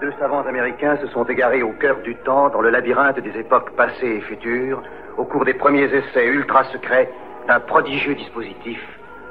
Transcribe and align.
Deux 0.00 0.12
savants 0.20 0.46
américains 0.46 0.96
se 0.98 1.08
sont 1.08 1.24
égarés 1.24 1.64
au 1.64 1.72
cœur 1.72 1.96
du 2.04 2.14
temps, 2.14 2.50
dans 2.50 2.60
le 2.60 2.70
labyrinthe 2.70 3.18
des 3.18 3.36
époques 3.36 3.70
passées 3.72 4.18
et 4.18 4.20
futures, 4.20 4.80
au 5.16 5.24
cours 5.24 5.44
des 5.44 5.54
premiers 5.54 5.92
essais 5.92 6.24
ultra 6.24 6.62
secrets 6.64 7.10
d'un 7.48 7.58
prodigieux 7.58 8.14
dispositif, 8.14 8.80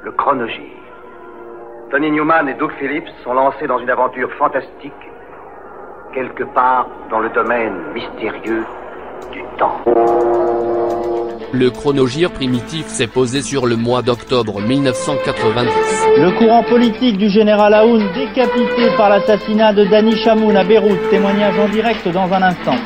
le 0.02 0.12
chronogire. 0.12 0.76
Tony 1.90 2.10
Newman 2.10 2.48
et 2.50 2.54
Doug 2.54 2.72
Phillips 2.72 3.08
sont 3.24 3.32
lancés 3.32 3.66
dans 3.66 3.78
une 3.78 3.88
aventure 3.88 4.30
fantastique, 4.34 4.92
quelque 6.12 6.44
part 6.44 6.86
dans 7.08 7.20
le 7.20 7.30
domaine 7.30 7.74
mystérieux 7.94 8.66
du 9.32 9.42
temps. 9.56 9.80
Le 11.52 11.70
chronogire 11.70 12.30
primitif 12.30 12.86
s'est 12.88 13.06
posé 13.06 13.40
sur 13.40 13.66
le 13.66 13.76
mois 13.76 14.02
d'octobre 14.02 14.60
1990. 14.60 15.70
Le 16.18 16.30
courant 16.38 16.62
politique 16.62 17.16
du 17.16 17.30
général 17.30 17.72
Aoun 17.72 18.02
décapité 18.14 18.90
par 18.98 19.08
l'assassinat 19.08 19.72
de 19.72 19.84
Dani 19.84 20.14
Chamoun 20.16 20.54
à 20.54 20.64
Beyrouth. 20.64 21.08
Témoignage 21.10 21.58
en 21.58 21.68
direct 21.70 22.06
dans 22.08 22.30
un 22.30 22.42
instant. 22.42 22.76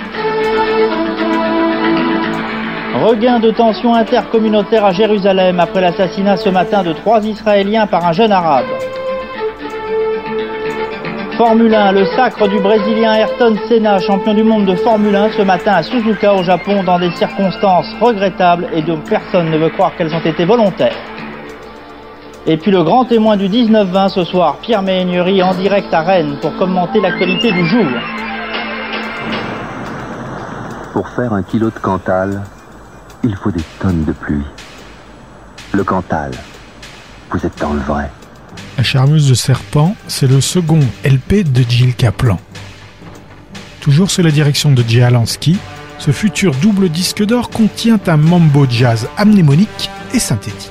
Regain 3.05 3.41
de 3.41 3.51
tension 3.51 3.95
intercommunautaire 3.95 4.85
à 4.85 4.93
Jérusalem 4.93 5.59
après 5.59 5.81
l'assassinat 5.81 6.37
ce 6.37 6.49
matin 6.49 6.85
de 6.85 6.93
trois 6.93 7.25
Israéliens 7.25 7.89
par 7.89 8.07
un 8.07 8.13
jeune 8.13 8.31
arabe. 8.31 8.67
Formule 11.37 11.75
1, 11.75 11.93
le 11.93 12.05
sacre 12.15 12.47
du 12.47 12.61
Brésilien 12.61 13.15
Ayrton 13.15 13.57
Senna, 13.67 13.99
champion 14.01 14.35
du 14.35 14.43
monde 14.43 14.67
de 14.67 14.75
Formule 14.75 15.17
1 15.17 15.31
ce 15.33 15.43
matin 15.43 15.73
à 15.73 15.83
Suzuka 15.83 16.35
au 16.35 16.43
Japon 16.43 16.85
dans 16.85 16.99
des 16.99 17.11
circonstances 17.13 17.87
regrettables 18.01 18.69
et 18.75 18.83
dont 18.83 18.99
personne 18.99 19.51
ne 19.51 19.57
veut 19.57 19.71
croire 19.71 19.97
qu'elles 19.97 20.15
ont 20.15 20.21
été 20.21 20.45
volontaires. 20.45 20.97
Et 22.47 22.59
puis 22.59 22.71
le 22.71 22.83
grand 22.83 23.07
témoin 23.07 23.39
du 23.39 23.49
19-20 23.49 24.11
ce 24.11 24.25
soir, 24.25 24.57
Pierre 24.61 24.83
Méhaignerie 24.83 25.43
en 25.43 25.55
direct 25.55 25.93
à 25.95 26.03
Rennes 26.03 26.37
pour 26.43 26.55
commenter 26.57 27.01
l'actualité 27.01 27.51
du 27.51 27.65
jour. 27.67 27.87
Pour 30.93 31.09
faire 31.09 31.33
un 31.33 31.43
kilo 31.43 31.71
de 31.71 31.79
Cantal, 31.79 32.43
il 33.23 33.35
faut 33.37 33.51
des 33.51 33.65
tonnes 33.81 34.05
de 34.05 34.13
pluie. 34.13 34.45
Le 35.73 35.83
Cantal, 35.83 36.33
vous 37.31 37.47
êtes 37.47 37.59
dans 37.59 37.73
le 37.73 37.81
vrai. 37.81 38.11
La 38.79 38.83
charmeuse 38.83 39.29
de 39.29 39.35
serpent, 39.35 39.95
c'est 40.09 40.27
le 40.27 40.41
second 40.41 40.81
LP 41.05 41.45
de 41.45 41.63
Jill 41.69 41.95
Kaplan. 41.95 42.41
Toujours 43.81 44.11
sous 44.11 44.23
la 44.23 44.31
direction 44.31 44.73
de 44.73 44.83
Jay 44.87 45.03
Alansky, 45.03 45.59
ce 45.99 46.11
futur 46.11 46.55
double 46.55 46.89
disque 46.89 47.23
d'or 47.23 47.51
contient 47.51 48.01
un 48.07 48.17
mambo 48.17 48.67
jazz 48.69 49.09
amnémonique 49.17 49.91
et 50.15 50.19
synthétique. 50.19 50.71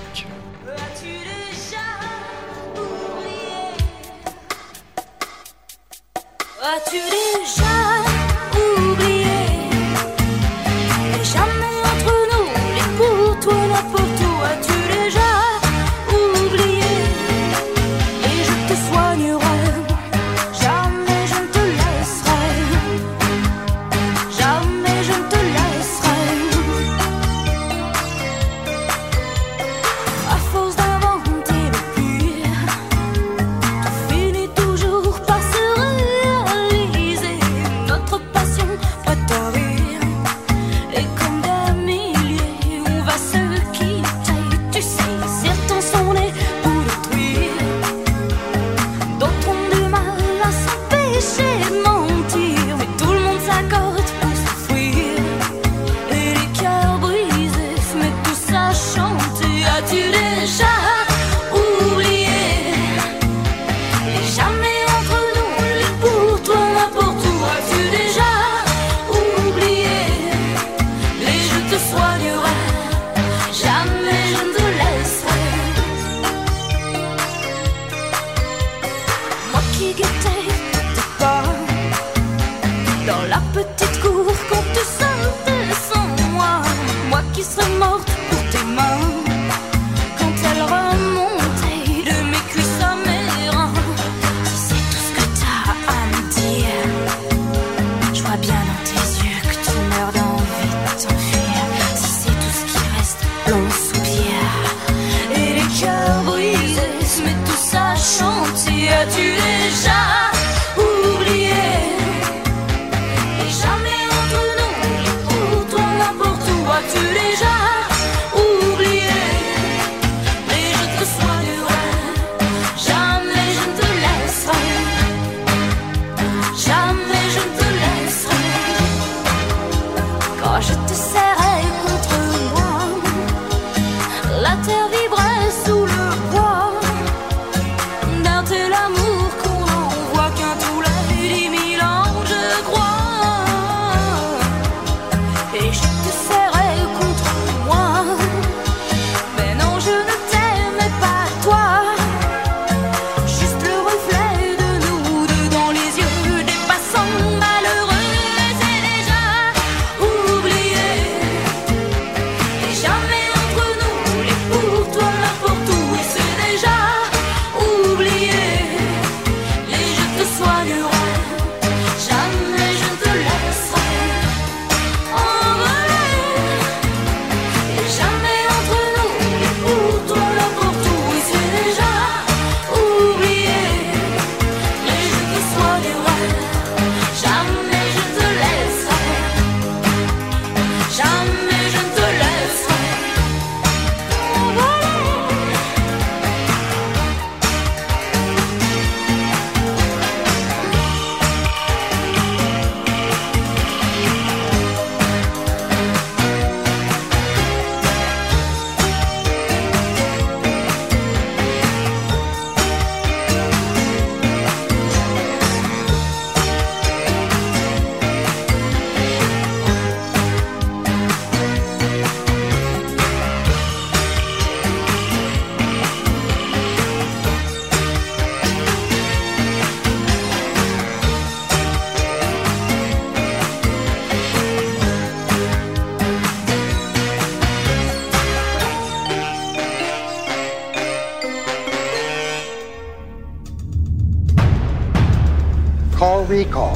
Total 246.51 246.75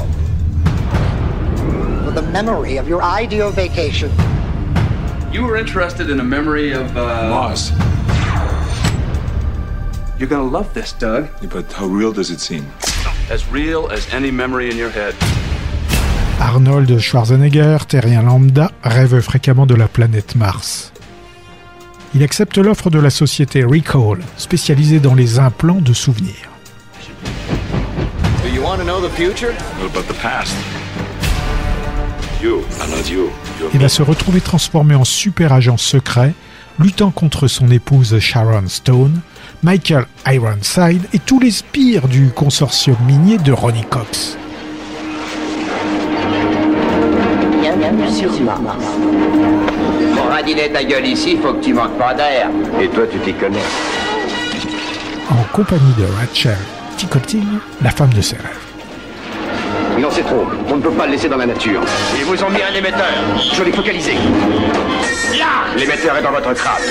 For 2.04 2.10
the 2.12 2.22
memory 2.32 2.78
of 2.78 2.88
your 2.88 3.02
ideal 3.02 3.50
vacation. 3.50 4.10
You 5.32 5.44
were 5.44 5.56
interested 5.56 6.10
in 6.10 6.20
a 6.20 6.24
memory 6.24 6.72
of, 6.72 6.96
uh... 6.96 7.28
Mars. 7.28 7.72
You're 10.18 10.28
gonna 10.28 10.50
love 10.50 10.72
this, 10.72 10.92
Doug. 10.92 11.28
Yeah, 11.42 11.48
but 11.50 11.72
how 11.72 11.86
real 11.86 12.12
does 12.12 12.30
it 12.30 12.40
seem? 12.40 12.64
As 13.30 13.46
real 13.52 13.88
as 13.90 14.06
any 14.14 14.30
memory 14.30 14.70
in 14.70 14.76
your 14.76 14.90
head. 14.90 15.14
Arnold 16.40 16.98
Schwarzenegger, 16.98 17.86
terrien 17.86 18.22
lambda, 18.22 18.70
rêve 18.82 19.20
fréquemment 19.20 19.66
de 19.66 19.74
la 19.74 19.88
planète 19.88 20.36
Mars. 20.36 20.92
Il 22.14 22.22
accepte 22.22 22.56
l'offre 22.56 22.88
de 22.88 22.98
la 22.98 23.10
société 23.10 23.64
Recall, 23.64 24.20
spécialisée 24.38 25.00
dans 25.00 25.14
les 25.14 25.38
implants 25.38 25.82
de 25.82 25.92
souvenirs. 25.92 26.55
Il 33.72 33.80
va 33.80 33.88
se 33.88 34.02
retrouver 34.02 34.40
transformé 34.42 34.94
en 34.94 35.04
super 35.04 35.54
agent 35.54 35.78
secret, 35.78 36.34
luttant 36.78 37.10
contre 37.10 37.48
son 37.48 37.70
épouse 37.70 38.18
Sharon 38.18 38.68
Stone, 38.68 39.20
Michael 39.62 40.04
Ironside 40.26 41.02
et 41.14 41.18
tous 41.18 41.40
les 41.40 41.52
spires 41.52 42.06
du 42.06 42.28
consortium 42.28 42.96
minier 43.06 43.38
de 43.38 43.52
Ronnie 43.52 43.84
Cox. 43.88 44.36
Bienvenue 47.62 48.10
sur 48.10 48.42
Mars. 48.42 48.84
Pour 50.14 50.26
radiner 50.26 50.70
ta 50.70 50.84
gueule 50.84 51.06
ici, 51.06 51.38
faut 51.42 51.54
que 51.54 51.64
tu 51.64 51.72
manques 51.72 51.96
pas 51.96 52.12
d'air. 52.12 52.50
Et 52.80 52.88
toi, 52.88 53.04
tu 53.10 53.18
t'y 53.20 53.32
connais. 53.32 53.58
En 55.30 55.42
compagnie 55.54 55.94
de 55.98 56.04
Rachel 56.18 56.58
Ticotin, 56.96 57.60
la 57.82 57.90
femme 57.90 58.12
de 58.12 58.20
ses 58.20 58.36
rêves. 58.36 58.65
Non, 59.98 60.08
c'est 60.10 60.22
trop. 60.22 60.44
On 60.70 60.76
ne 60.76 60.82
peut 60.82 60.90
pas 60.90 61.06
le 61.06 61.12
laisser 61.12 61.28
dans 61.28 61.38
la 61.38 61.46
nature. 61.46 61.80
Ils 62.18 62.24
vous 62.24 62.42
ont 62.42 62.50
mis 62.50 62.62
un 62.62 62.74
émetteur. 62.74 63.06
Je 63.52 63.62
l'ai 63.62 63.72
focalisé. 63.72 64.12
Là 65.38 65.74
L'émetteur 65.76 66.16
est 66.18 66.22
dans 66.22 66.32
votre 66.32 66.52
crâne. 66.52 66.82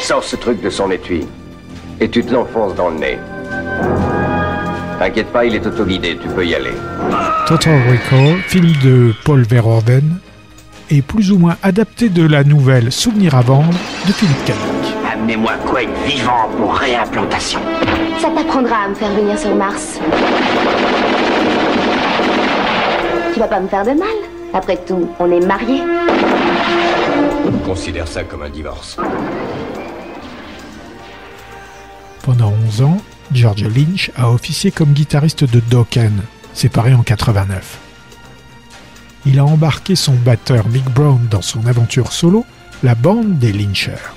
Sors 0.00 0.22
ce 0.22 0.36
truc 0.36 0.60
de 0.62 0.70
son 0.70 0.90
étui. 0.90 1.26
Et 2.00 2.08
tu 2.08 2.24
te 2.24 2.32
l'enfonces 2.32 2.74
dans 2.74 2.90
le 2.90 2.98
nez. 2.98 3.18
T'inquiète 4.98 5.32
pas, 5.32 5.44
il 5.44 5.56
est 5.56 5.66
autoguidé, 5.66 6.16
tu 6.22 6.28
peux 6.28 6.46
y 6.46 6.54
aller. 6.54 6.70
Total 7.46 7.80
Recall, 7.90 8.40
film 8.46 8.72
de 8.84 9.12
Paul 9.24 9.42
Verhoeven, 9.42 10.18
est 10.90 11.02
plus 11.02 11.32
ou 11.32 11.38
moins 11.38 11.56
adapté 11.62 12.08
de 12.08 12.24
la 12.24 12.44
nouvelle 12.44 12.92
Souvenir 12.92 13.34
à 13.34 13.40
vendre 13.40 13.74
de 14.06 14.12
Philippe 14.12 14.44
Cadic. 14.44 14.94
Amenez-moi 15.12 15.52
Quaid 15.68 15.88
vivant 16.06 16.48
pour 16.56 16.74
réimplantation. 16.74 17.60
Ça 18.20 18.28
t'apprendra 18.30 18.84
à 18.84 18.88
me 18.88 18.94
faire 18.94 19.10
venir 19.10 19.36
sur 19.36 19.54
Mars. 19.56 19.98
Vas 23.42 23.48
pas 23.48 23.58
me 23.58 23.66
faire 23.66 23.84
de 23.84 23.90
mal. 23.90 24.06
Après 24.54 24.76
tout, 24.86 25.10
on 25.18 25.28
est 25.28 25.44
mariés. 25.44 25.82
Considère 27.66 28.06
ça 28.06 28.22
comme 28.22 28.42
un 28.42 28.48
divorce. 28.48 28.96
Pendant 32.22 32.54
11 32.68 32.82
ans, 32.82 32.98
George 33.32 33.64
Lynch 33.64 34.12
a 34.14 34.30
officié 34.30 34.70
comme 34.70 34.92
guitariste 34.92 35.42
de 35.42 35.58
Dokken, 35.58 36.22
séparé 36.54 36.94
en 36.94 37.02
89. 37.02 37.80
Il 39.26 39.40
a 39.40 39.44
embarqué 39.44 39.96
son 39.96 40.14
batteur 40.14 40.68
Mick 40.68 40.88
Brown 40.90 41.26
dans 41.28 41.42
son 41.42 41.66
aventure 41.66 42.12
solo, 42.12 42.46
la 42.84 42.94
bande 42.94 43.40
des 43.40 43.52
Lynchers. 43.52 44.14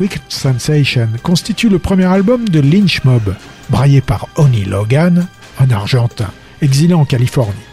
Wicked 0.00 0.20
Sensation 0.28 1.08
constitue 1.22 1.70
le 1.70 1.78
premier 1.78 2.04
album 2.04 2.46
de 2.46 2.60
Lynch 2.60 3.04
Mob, 3.04 3.34
braillé 3.70 4.02
par 4.02 4.28
Honey 4.36 4.66
Logan, 4.66 5.26
un 5.58 5.70
Argentin, 5.70 6.30
exilé 6.60 6.92
en 6.92 7.06
Californie. 7.06 7.71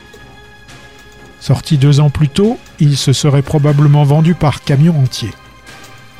Sorti 1.39 1.77
deux 1.77 1.99
ans 1.99 2.09
plus 2.09 2.29
tôt, 2.29 2.59
il 2.79 2.97
se 2.97 3.13
serait 3.13 3.41
probablement 3.41 4.03
vendu 4.03 4.33
par 4.33 4.63
camion 4.63 4.97
entier. 4.99 5.31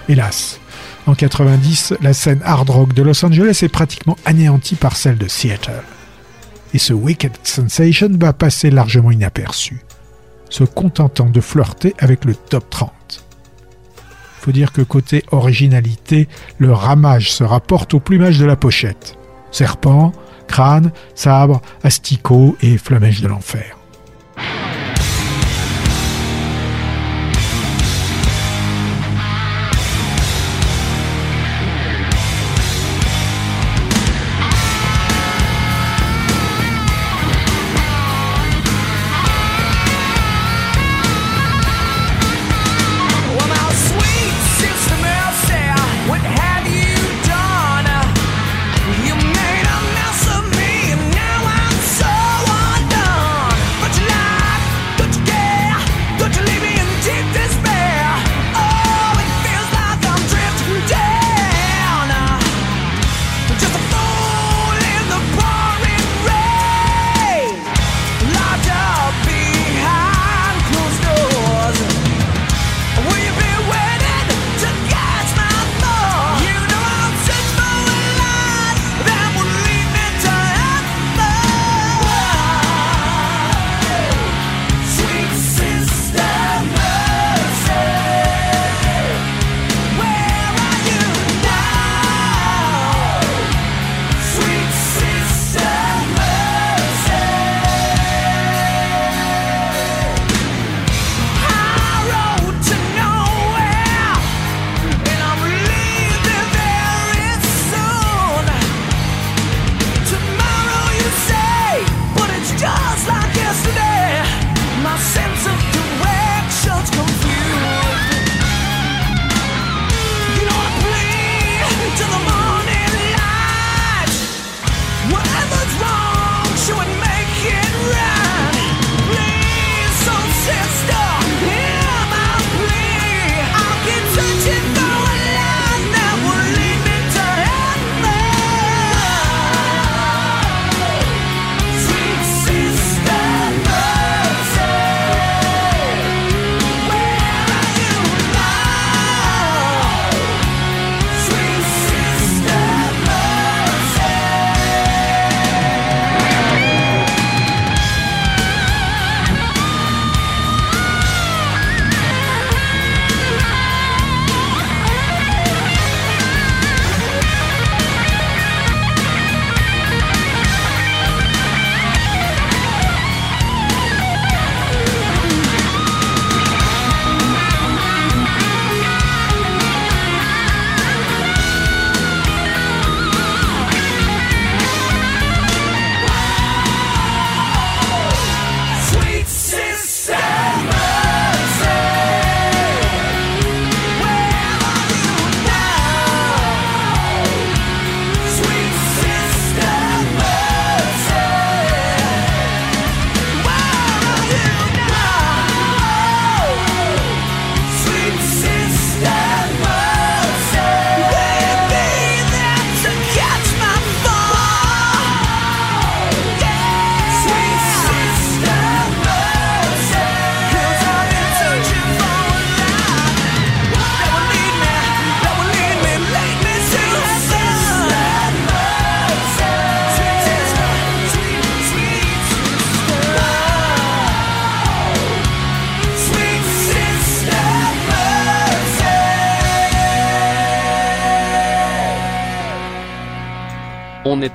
Hélas, 0.08 0.60
en 1.06 1.16
90, 1.16 1.96
la 2.02 2.14
scène 2.14 2.42
hard 2.44 2.70
rock 2.70 2.94
de 2.94 3.04
Los 3.04 3.26
Angeles 3.26 3.60
est 3.64 3.70
pratiquement 3.70 4.16
anéantie 4.26 4.76
par 4.76 4.96
celle 4.96 5.18
de 5.18 5.28
Seattle. 5.28 5.84
Et 6.74 6.78
ce 6.78 6.94
Wicked 6.94 7.34
Sensation 7.44 8.10
va 8.20 8.32
passer 8.32 8.70
largement 8.70 9.12
inaperçu, 9.12 9.82
se 10.50 10.64
contentant 10.64 11.30
de 11.30 11.42
flirter 11.42 11.96
avec 12.00 12.26
le 12.26 12.36
top 12.36 12.70
30. 12.70 12.92
Faut 14.40 14.52
dire 14.52 14.72
que 14.72 14.82
côté 14.82 15.24
originalité, 15.32 16.30
le 16.60 16.72
ramage 16.72 17.32
se 17.32 17.44
rapporte 17.44 17.94
au 17.94 18.00
plumage 18.00 18.40
de 18.40 18.46
la 18.46 18.56
pochette. 18.56 19.18
Serpent, 19.52 20.14
crâne, 20.48 20.92
sabre, 21.14 21.62
asticot 21.84 22.56
et 22.62 22.78
flamèche 22.78 23.22
de 23.22 23.28
l'enfer. 23.28 23.78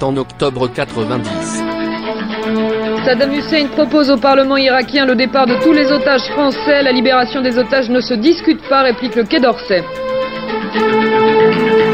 En 0.05 0.17
octobre 0.17 0.69
90. 0.69 1.65
Saddam 3.05 3.33
Hussein 3.33 3.67
propose 3.69 4.11
au 4.11 4.17
Parlement 4.17 4.57
irakien 4.57 5.07
le 5.07 5.15
départ 5.15 5.47
de 5.47 5.57
tous 5.63 5.73
les 5.73 5.91
otages 5.91 6.29
français. 6.33 6.83
La 6.83 6.93
libération 6.93 7.41
des 7.41 7.59
otages 7.59 7.91
ne 7.91 8.01
se 8.01 8.15
discute 8.15 8.63
pas, 8.69 8.83
réplique 8.83 9.17
le 9.17 9.25
Quai 9.25 9.41
d'Orsay. 9.41 9.83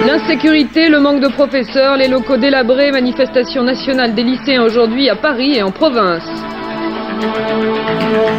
L'insécurité, 0.07 0.89
le 0.89 1.01
manque 1.01 1.21
de 1.21 1.29
professeurs, 1.29 1.97
les 1.97 2.09
locaux 2.09 2.37
délabrés, 2.37 2.91
manifestation 2.91 3.63
nationale 3.63 4.15
des 4.15 4.25
lycéens 4.25 4.63
aujourd'hui 4.63 5.09
à 5.09 5.17
Paris 5.17 5.57
et 5.57 5.63
en 5.63 5.71
province. 5.71 6.29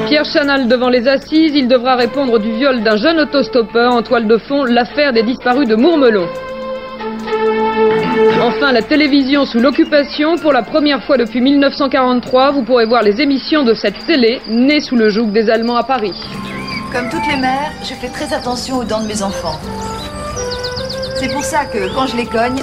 Pierre 0.08 0.26
Chanal 0.26 0.68
devant 0.68 0.90
les 0.90 1.08
assises, 1.08 1.54
il 1.56 1.68
devra 1.68 1.96
répondre 1.96 2.40
du 2.40 2.52
viol 2.52 2.84
d'un 2.84 2.98
jeune 2.98 3.20
autostoppeur 3.20 3.94
en 3.94 4.02
toile 4.02 4.28
de 4.28 4.38
fond, 4.38 4.66
l'affaire 4.66 5.14
des 5.14 5.24
disparus 5.24 5.68
de 5.68 5.76
Mourmelon. 5.76 6.28
Enfin, 8.42 8.72
la 8.72 8.82
télévision 8.82 9.46
sous 9.46 9.60
l'occupation. 9.60 10.38
Pour 10.38 10.52
la 10.54 10.64
première 10.64 11.04
fois 11.04 11.18
depuis 11.18 11.42
1943, 11.42 12.52
vous 12.52 12.64
pourrez 12.64 12.86
voir 12.86 13.04
les 13.04 13.22
émissions 13.22 13.64
de 13.64 13.74
cette 13.74 14.06
télé, 14.06 14.42
née 14.48 14.80
sous 14.80 14.96
le 14.96 15.10
joug 15.10 15.32
des 15.32 15.50
Allemands 15.50 15.78
à 15.78 15.84
Paris. 15.84 16.14
Comme 16.92 17.10
toutes 17.10 17.26
les 17.28 17.38
mères, 17.38 17.72
je 17.84 17.94
fais 17.94 18.10
très 18.10 18.34
attention 18.34 18.78
aux 18.78 18.84
dents 18.84 19.02
de 19.02 19.08
mes 19.08 19.24
enfants. 19.24 19.60
C'est 21.16 21.32
pour 21.32 21.44
ça 21.44 21.66
que 21.66 21.94
quand 21.94 22.08
je 22.08 22.18
les 22.18 22.26
cogne, 22.26 22.62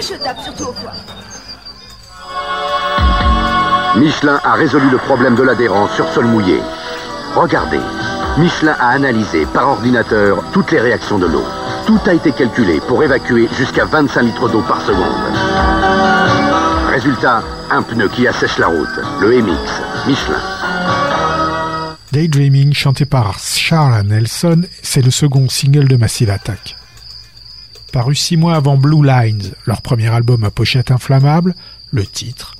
je 0.00 0.14
tape 0.14 0.40
surtout 0.40 0.70
au 0.70 0.72
poing. 0.72 0.92
Michelin 3.96 4.40
a 4.44 4.52
résolu 4.54 4.88
le 4.90 4.98
problème 4.98 5.34
de 5.34 5.42
l'adhérence 5.42 5.92
sur 5.94 6.08
sol 6.08 6.26
mouillé. 6.26 6.60
Regardez, 7.34 7.80
Michelin 8.38 8.76
a 8.80 8.90
analysé 8.90 9.46
par 9.52 9.68
ordinateur 9.68 10.42
toutes 10.52 10.70
les 10.70 10.80
réactions 10.80 11.18
de 11.18 11.26
l'eau. 11.26 11.44
Tout 11.88 11.98
a 12.04 12.12
été 12.12 12.32
calculé 12.32 12.80
pour 12.86 13.02
évacuer 13.02 13.48
jusqu'à 13.56 13.86
25 13.86 14.20
litres 14.20 14.50
d'eau 14.50 14.60
par 14.60 14.78
seconde. 14.82 15.00
Résultat, 16.90 17.42
un 17.70 17.80
pneu 17.80 18.10
qui 18.10 18.28
assèche 18.28 18.58
la 18.58 18.66
route, 18.66 19.00
le 19.22 19.40
MX, 19.40 20.06
Michelin. 20.06 20.42
Daydreaming, 22.12 22.74
chanté 22.74 23.06
par 23.06 23.38
Charles 23.38 24.02
Nelson, 24.02 24.64
c'est 24.82 25.00
le 25.00 25.10
second 25.10 25.48
single 25.48 25.88
de 25.88 25.96
Massive 25.96 26.28
Attack. 26.28 26.76
Paru 27.90 28.14
six 28.14 28.36
mois 28.36 28.56
avant 28.56 28.76
Blue 28.76 29.02
Lines, 29.02 29.52
leur 29.64 29.80
premier 29.80 30.08
album 30.08 30.44
à 30.44 30.50
pochette 30.50 30.90
inflammable, 30.90 31.54
le 31.90 32.04
titre, 32.04 32.52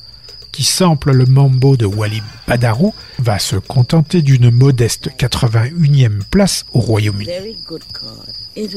qui 0.52 0.64
sample 0.64 1.12
le 1.12 1.24
mambo 1.26 1.76
de 1.76 1.86
Wally 1.86 2.22
Badarou, 2.46 2.94
va 3.18 3.38
se 3.38 3.56
contenter 3.56 4.22
d'une 4.22 4.50
modeste 4.50 5.10
81e 5.18 6.22
place 6.30 6.64
au 6.72 6.80
Royaume-Uni. 6.80 7.28
It 8.56 8.74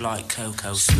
Massive. 0.00 0.02
like 0.02 0.28
cocoa. 0.28 0.97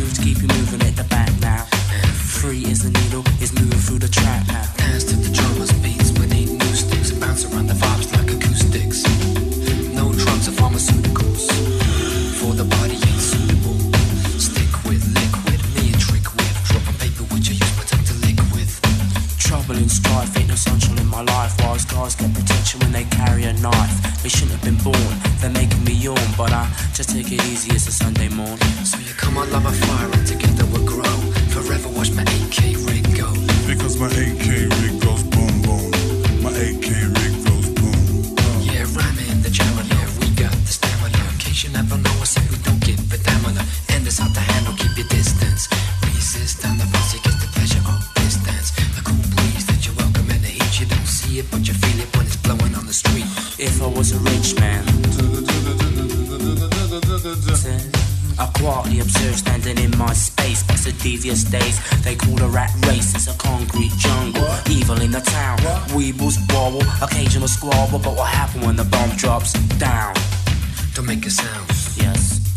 Sound. 72.01 72.48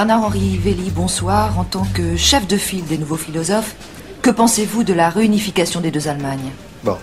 Bernard-Henri 0.00 0.56
Velli, 0.56 0.90
bonsoir. 0.90 1.58
En 1.58 1.64
tant 1.64 1.84
que 1.92 2.16
chef 2.16 2.46
de 2.46 2.56
file 2.56 2.86
des 2.86 2.96
nouveaux 2.96 3.18
philosophes, 3.18 3.74
que 4.22 4.30
pensez-vous 4.30 4.82
de 4.82 4.94
la 4.94 5.10
réunification 5.10 5.82
des 5.82 5.90
deux 5.90 6.08
Allemagnes? 6.08 6.52
Bon. 6.82 6.96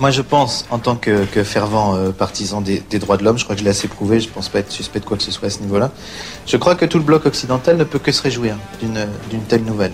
Moi, 0.00 0.10
je 0.10 0.22
pense, 0.22 0.64
en 0.70 0.78
tant 0.78 0.96
que, 0.96 1.26
fervent 1.44 1.94
euh, 1.94 2.10
partisan 2.10 2.62
des, 2.62 2.80
droits 2.98 3.18
de 3.18 3.24
l'homme, 3.24 3.36
je 3.36 3.44
crois 3.44 3.56
que 3.56 3.58
je 3.58 3.64
l'ai 3.64 3.70
assez 3.70 3.88
prouvé, 3.88 4.20
je 4.20 4.30
pense 4.30 4.48
pas 4.48 4.60
être 4.60 4.72
suspect 4.72 5.00
de 5.00 5.04
quoi 5.04 5.18
que 5.18 5.22
ce 5.22 5.30
soit 5.30 5.48
à 5.48 5.50
ce 5.50 5.58
niveau-là, 5.58 5.90
je 6.46 6.56
crois 6.56 6.76
que 6.76 6.86
tout 6.86 6.96
le 6.96 7.04
bloc 7.04 7.26
occidental 7.26 7.76
ne 7.76 7.84
peut 7.84 7.98
que 7.98 8.10
se 8.10 8.22
réjouir 8.22 8.56
d'une 8.80 9.42
telle 9.46 9.64
nouvelle. 9.64 9.92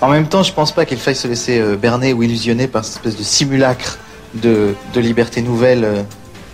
En 0.00 0.08
même 0.10 0.28
temps, 0.28 0.44
je 0.44 0.52
pense 0.52 0.70
pas 0.70 0.86
qu'il 0.86 0.98
faille 0.98 1.16
se 1.16 1.26
laisser 1.26 1.58
euh, 1.58 1.74
berner 1.74 2.12
ou 2.12 2.22
illusionner 2.22 2.68
par 2.68 2.84
cette 2.84 2.98
espèce 2.98 3.16
de 3.16 3.24
simulacre 3.24 3.98
de, 4.34 4.76
liberté 4.94 5.42
nouvelle 5.42 5.84
euh, 5.84 6.02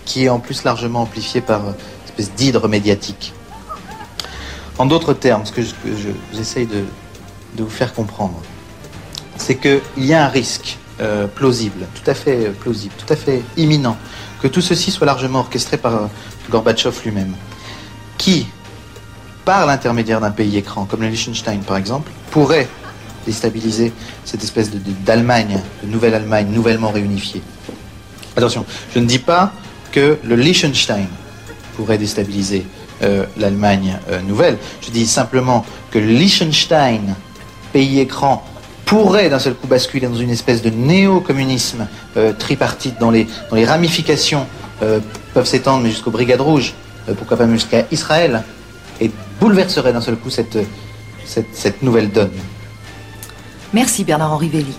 qui 0.05 0.25
est 0.25 0.29
en 0.29 0.39
plus 0.39 0.63
largement 0.63 1.03
amplifié 1.03 1.41
par 1.41 1.61
une 1.63 1.75
espèce 2.07 2.31
d'hydre 2.33 2.67
médiatique. 2.67 3.35
En 4.81 4.87
d'autres 4.87 5.13
termes, 5.13 5.45
ce 5.45 5.51
que 5.51 5.61
je, 5.61 5.75
que 5.75 5.89
je 5.95 6.65
de, 6.65 6.83
vous 7.55 7.69
faire 7.69 7.93
comprendre, 7.93 8.41
c'est 9.37 9.53
qu'il 9.53 9.79
y 9.97 10.11
a 10.11 10.25
un 10.25 10.27
risque 10.27 10.79
euh, 10.99 11.27
plausible, 11.27 11.85
tout 11.93 12.09
à 12.09 12.15
fait 12.15 12.47
euh, 12.47 12.51
plausible, 12.51 12.95
tout 12.97 13.13
à 13.13 13.15
fait 13.15 13.43
imminent, 13.57 13.95
que 14.41 14.47
tout 14.47 14.59
ceci 14.59 14.89
soit 14.89 15.05
largement 15.05 15.41
orchestré 15.41 15.77
par 15.77 15.95
euh, 15.95 16.07
Gorbatchev 16.49 16.97
lui-même, 17.05 17.35
qui, 18.17 18.47
par 19.45 19.67
l'intermédiaire 19.67 20.19
d'un 20.19 20.31
pays 20.31 20.57
écran, 20.57 20.85
comme 20.85 21.01
le 21.01 21.09
Liechtenstein 21.09 21.59
par 21.59 21.77
exemple, 21.77 22.11
pourrait 22.31 22.67
déstabiliser 23.27 23.93
cette 24.25 24.43
espèce 24.43 24.71
d'Allemagne, 25.05 25.61
de, 25.83 25.89
nouvelle 25.89 26.15
Allemagne, 26.15 26.47
nouvellement 26.49 26.89
réunifiée. 26.89 27.43
Attention, 28.35 28.65
je 28.95 28.97
ne 28.97 29.05
dis 29.05 29.19
pas 29.19 29.53
que 29.91 30.17
le 30.23 30.35
Liechtenstein 30.35 31.05
pourrait 31.75 31.99
déstabiliser 31.99 32.65
euh, 33.03 33.25
l'Allemagne 33.37 33.97
euh, 34.09 34.21
nouvelle. 34.21 34.57
Je 34.81 34.91
dis 34.91 35.07
simplement 35.07 35.65
que 35.91 35.99
Liechtenstein, 35.99 37.15
pays 37.73 37.99
écran, 37.99 38.43
pourrait 38.91 39.29
d'un 39.29 39.39
seul 39.39 39.53
coup 39.53 39.67
basculer 39.67 40.05
dans 40.07 40.15
une 40.15 40.31
espèce 40.31 40.61
de 40.61 40.69
néo-communisme 40.69 41.87
euh, 42.17 42.33
tripartite 42.33 42.99
dont 42.99 43.09
les, 43.09 43.25
dont 43.49 43.55
les 43.55 43.63
ramifications 43.63 44.45
euh, 44.83 44.99
peuvent 45.33 45.45
s'étendre 45.45 45.83
mais 45.83 45.89
jusqu'aux 45.91 46.11
Brigades 46.11 46.41
Rouges, 46.41 46.73
euh, 47.07 47.13
pourquoi 47.13 47.37
pas 47.37 47.45
même 47.45 47.55
jusqu'à 47.55 47.85
Israël, 47.89 48.43
et 48.99 49.09
bouleverserait 49.39 49.93
d'un 49.93 50.01
seul 50.01 50.17
coup 50.17 50.29
cette, 50.29 50.57
cette, 51.23 51.55
cette 51.55 51.81
nouvelle 51.81 52.11
donne. 52.11 52.31
Merci 53.71 54.03
Bernard-Henri 54.03 54.49
Velli. 54.49 54.75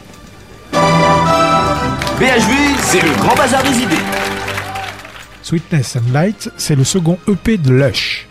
BHV, 2.21 2.53
c'est 2.83 3.01
le 3.01 3.13
grand 3.19 3.35
bazar 3.35 3.63
des 3.63 3.79
idées. 3.79 4.32
Sweetness 5.53 5.97
and 5.97 6.13
Light, 6.15 6.51
c'est 6.57 6.75
le 6.75 6.83
second 6.83 7.19
EP 7.29 7.59
de 7.59 7.71
Lush. 7.71 8.27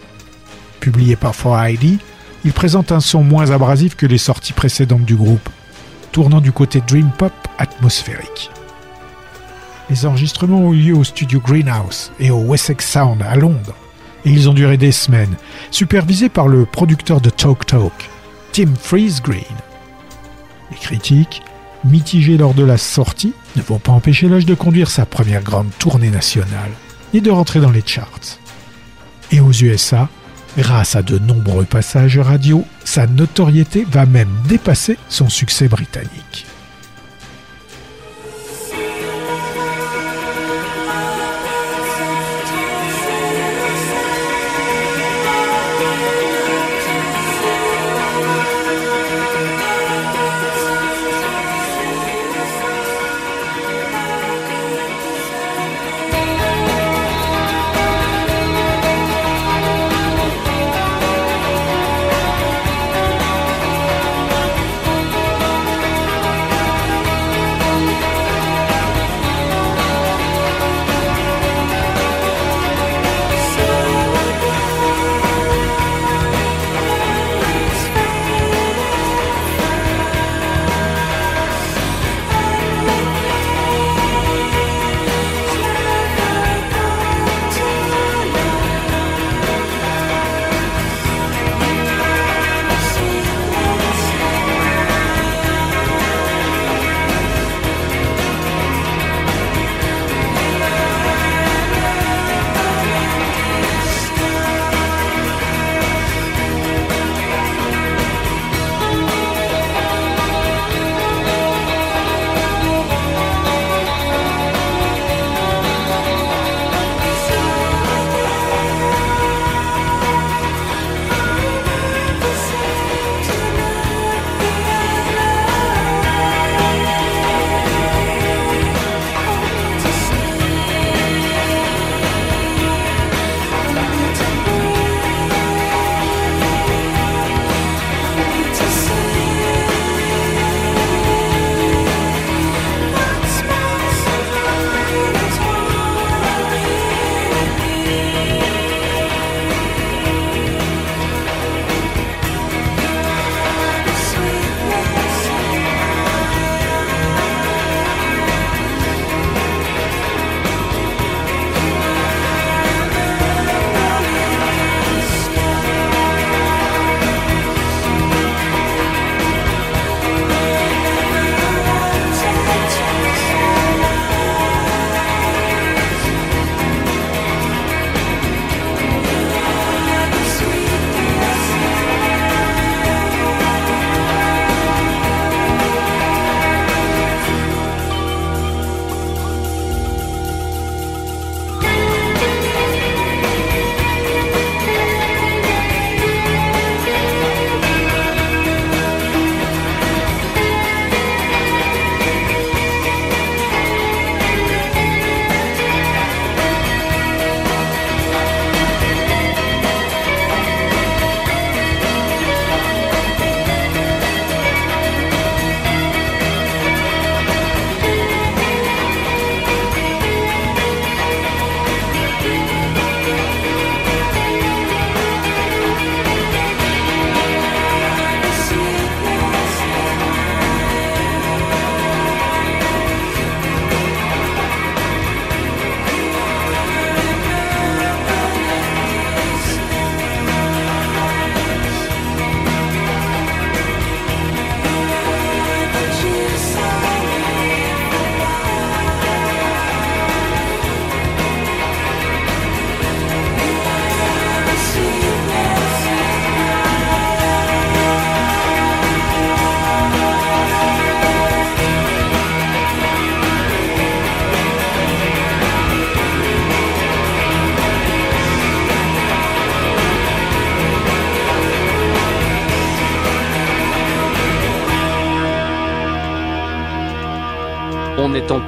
Publié 0.79 1.15
par 1.15 1.33
4ID, 1.33 1.99
il 2.43 2.51
présente 2.51 2.91
un 2.91 2.99
son 2.99 3.23
moins 3.23 3.51
abrasif 3.51 3.95
que 3.95 4.07
les 4.07 4.17
sorties 4.17 4.53
précédentes 4.53 5.05
du 5.05 5.15
groupe, 5.15 5.47
tournant 6.11 6.41
du 6.41 6.51
côté 6.51 6.81
dream 6.81 7.11
pop 7.15 7.31
atmosphérique. 7.59 8.49
Les 9.91 10.07
enregistrements 10.07 10.61
ont 10.61 10.73
eu 10.73 10.77
lieu 10.77 10.95
au 10.95 11.03
studio 11.03 11.39
Greenhouse 11.39 12.11
et 12.19 12.31
au 12.31 12.39
Wessex 12.39 12.89
Sound 12.89 13.21
à 13.21 13.35
Londres, 13.35 13.75
et 14.25 14.31
ils 14.31 14.49
ont 14.49 14.55
duré 14.55 14.77
des 14.77 14.91
semaines, 14.91 15.35
supervisés 15.69 16.29
par 16.29 16.47
le 16.47 16.65
producteur 16.65 17.21
de 17.21 17.29
Talk 17.29 17.67
Talk, 17.67 18.09
Tim 18.51 18.73
Freeze 18.81 19.21
Green. 19.21 19.43
Les 20.71 20.77
critiques, 20.77 21.43
mitigées 21.83 22.39
lors 22.39 22.55
de 22.55 22.65
la 22.65 22.79
sortie, 22.79 23.35
ne 23.55 23.61
vont 23.61 23.77
pas 23.77 23.91
empêcher 23.91 24.27
Lush 24.27 24.47
de 24.47 24.55
conduire 24.55 24.89
sa 24.89 25.05
première 25.05 25.43
grande 25.43 25.69
tournée 25.77 26.09
nationale 26.09 26.71
ni 27.13 27.21
de 27.21 27.31
rentrer 27.31 27.59
dans 27.59 27.71
les 27.71 27.83
charts. 27.85 28.39
Et 29.31 29.39
aux 29.39 29.51
USA, 29.51 30.09
grâce 30.57 30.95
à 30.95 31.01
de 31.01 31.17
nombreux 31.17 31.65
passages 31.65 32.19
radio, 32.19 32.65
sa 32.83 33.07
notoriété 33.07 33.85
va 33.89 34.05
même 34.05 34.29
dépasser 34.47 34.97
son 35.09 35.29
succès 35.29 35.67
britannique. 35.67 36.45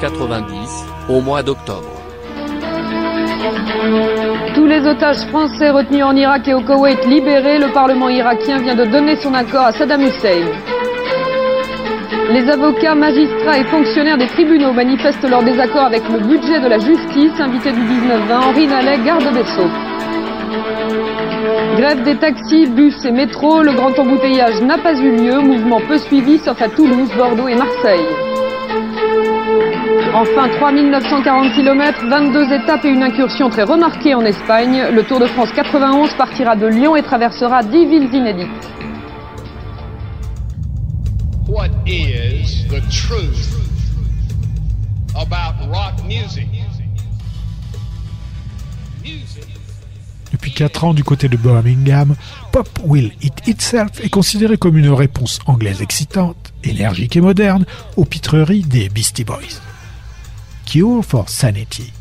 On 0.03 0.05
est 0.05 0.09
en 0.09 0.27
90, 0.27 0.85
au 1.09 1.21
mois 1.21 1.43
d'octobre. 1.43 1.93
Tous 4.53 4.65
les 4.65 4.85
otages 4.85 5.25
français 5.27 5.69
retenus 5.69 6.03
en 6.03 6.15
Irak 6.15 6.45
et 6.47 6.53
au 6.53 6.61
Koweït 6.61 7.05
libérés, 7.05 7.57
le 7.57 7.71
Parlement 7.71 8.09
irakien 8.09 8.57
vient 8.59 8.75
de 8.75 8.83
donner 8.83 9.15
son 9.15 9.33
accord 9.33 9.65
à 9.67 9.71
Saddam 9.71 10.01
Hussein. 10.01 10.45
Les 12.31 12.49
avocats, 12.49 12.95
magistrats 12.95 13.59
et 13.59 13.63
fonctionnaires 13.63 14.17
des 14.17 14.27
tribunaux 14.27 14.73
manifestent 14.73 15.29
leur 15.29 15.41
désaccord 15.41 15.85
avec 15.85 16.03
le 16.09 16.19
budget 16.19 16.59
de 16.59 16.67
la 16.67 16.79
justice, 16.79 17.39
invité 17.39 17.71
du 17.71 17.81
19-20, 17.81 18.49
Henri 18.49 18.67
Nallet, 18.67 18.97
garde 19.05 19.31
des 19.33 19.45
Sceaux. 19.45 19.71
Grève 21.77 22.03
des 22.03 22.17
taxis, 22.17 22.67
bus 22.67 23.05
et 23.05 23.11
métros, 23.11 23.61
le 23.61 23.71
grand 23.73 23.97
embouteillage 23.97 24.61
n'a 24.61 24.77
pas 24.77 24.95
eu 24.95 25.15
lieu, 25.15 25.39
mouvement 25.39 25.79
peu 25.87 25.97
suivi 25.97 26.39
sauf 26.39 26.61
à 26.61 26.67
Toulouse, 26.67 27.09
Bordeaux 27.17 27.47
et 27.47 27.55
Marseille. 27.55 28.32
Enfin, 30.15 30.47
3940 30.47 31.55
km, 31.55 32.05
22 32.07 32.53
étapes 32.53 32.85
et 32.85 32.89
une 32.89 33.01
incursion 33.01 33.49
très 33.49 33.63
remarquée 33.63 34.13
en 34.13 34.21
Espagne. 34.21 34.83
Le 34.91 35.03
Tour 35.03 35.19
de 35.19 35.25
France 35.25 35.49
91 35.55 36.13
partira 36.13 36.55
de 36.55 36.67
Lyon 36.67 36.95
et 36.95 37.01
traversera 37.01 37.63
10 37.63 37.87
villes 37.87 38.13
inédites. 38.13 38.47
What 41.47 41.69
is 41.87 42.67
the 42.67 42.79
truth 42.91 43.57
about 45.15 45.67
rock 45.71 45.95
music? 46.07 46.47
Depuis 50.31 50.51
4 50.51 50.83
ans 50.83 50.93
du 50.93 51.03
côté 51.03 51.27
de 51.27 51.37
Birmingham, 51.37 52.15
Pop 52.51 52.69
Will 52.85 53.13
It 53.23 53.47
Itself 53.47 53.99
est 54.03 54.09
considéré 54.09 54.57
comme 54.57 54.77
une 54.77 54.89
réponse 54.89 55.39
anglaise 55.47 55.81
excitante, 55.81 56.53
énergique 56.63 57.15
et 57.15 57.21
moderne 57.21 57.65
aux 57.97 58.05
pitreries 58.05 58.61
des 58.61 58.89
Beastie 58.89 59.23
Boys. 59.23 59.72
Cure 60.65 61.03
for 61.03 61.29
Sanity, 61.29 61.91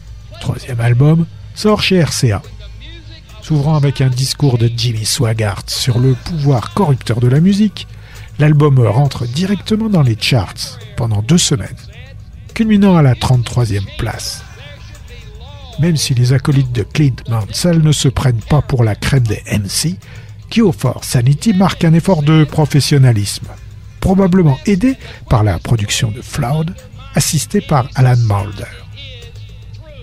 troisième 0.40 0.80
album, 0.80 1.26
sort 1.54 1.82
chez 1.82 2.02
RCA. 2.02 2.42
S'ouvrant 3.42 3.76
avec 3.76 4.00
un 4.00 4.08
discours 4.08 4.56
de 4.56 4.70
Jimmy 4.74 5.04
Swaggart 5.04 5.64
sur 5.66 5.98
le 5.98 6.14
pouvoir 6.14 6.72
corrupteur 6.74 7.20
de 7.20 7.28
la 7.28 7.40
musique, 7.40 7.86
l'album 8.38 8.78
rentre 8.80 9.26
directement 9.26 9.88
dans 9.88 10.02
les 10.02 10.16
charts 10.18 10.78
pendant 10.96 11.22
deux 11.22 11.38
semaines, 11.38 11.76
culminant 12.54 12.96
à 12.96 13.02
la 13.02 13.14
33e 13.14 13.84
place. 13.98 14.42
Même 15.80 15.96
si 15.96 16.14
les 16.14 16.32
acolytes 16.32 16.72
de 16.72 16.82
Clint 16.82 17.16
Mansell 17.28 17.82
ne 17.82 17.92
se 17.92 18.08
prennent 18.08 18.42
pas 18.48 18.62
pour 18.62 18.84
la 18.84 18.94
crème 18.94 19.26
des 19.26 19.42
MC, 19.50 19.98
Cure 20.50 20.74
for 20.74 21.02
Sanity 21.04 21.52
marque 21.54 21.84
un 21.84 21.94
effort 21.94 22.22
de 22.22 22.44
professionnalisme, 22.44 23.48
probablement 24.00 24.58
aidé 24.66 24.96
par 25.28 25.42
la 25.42 25.58
production 25.58 26.10
de 26.10 26.22
Floud, 26.22 26.74
assisté 27.14 27.60
par 27.60 27.88
Alan 27.94 28.16
Mulder. 28.16 28.70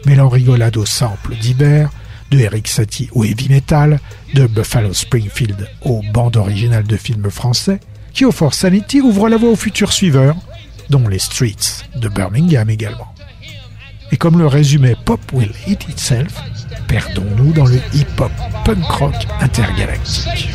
Mêlant 0.05 0.29
rigolade 0.29 0.77
au 0.77 0.85
sample 0.85 1.35
d'Iber, 1.35 1.87
de 2.31 2.39
Eric 2.39 2.67
Satie 2.67 3.09
au 3.13 3.23
heavy 3.23 3.49
metal, 3.49 3.99
de 4.33 4.47
Buffalo 4.47 4.93
Springfield 4.93 5.67
aux 5.81 6.01
bandes 6.13 6.37
originales 6.37 6.87
de 6.87 6.97
films 6.97 7.29
français, 7.29 7.79
Cure 8.13 8.33
for 8.33 8.53
Sanity 8.53 9.01
ouvre 9.01 9.29
la 9.29 9.37
voie 9.37 9.51
aux 9.51 9.55
futurs 9.55 9.93
suiveurs, 9.93 10.35
dont 10.89 11.07
les 11.07 11.19
Streets 11.19 11.85
de 11.95 12.09
Birmingham 12.09 12.69
également. 12.69 13.13
Et 14.11 14.17
comme 14.17 14.39
le 14.39 14.47
résumait 14.47 14.95
Pop 15.05 15.21
Will 15.33 15.51
Eat 15.67 15.87
Itself, 15.87 16.41
perdons-nous 16.87 17.53
dans 17.53 17.65
le 17.65 17.79
hip-hop 17.93 18.31
punk 18.65 18.83
rock 18.85 19.15
intergalactique. 19.39 20.49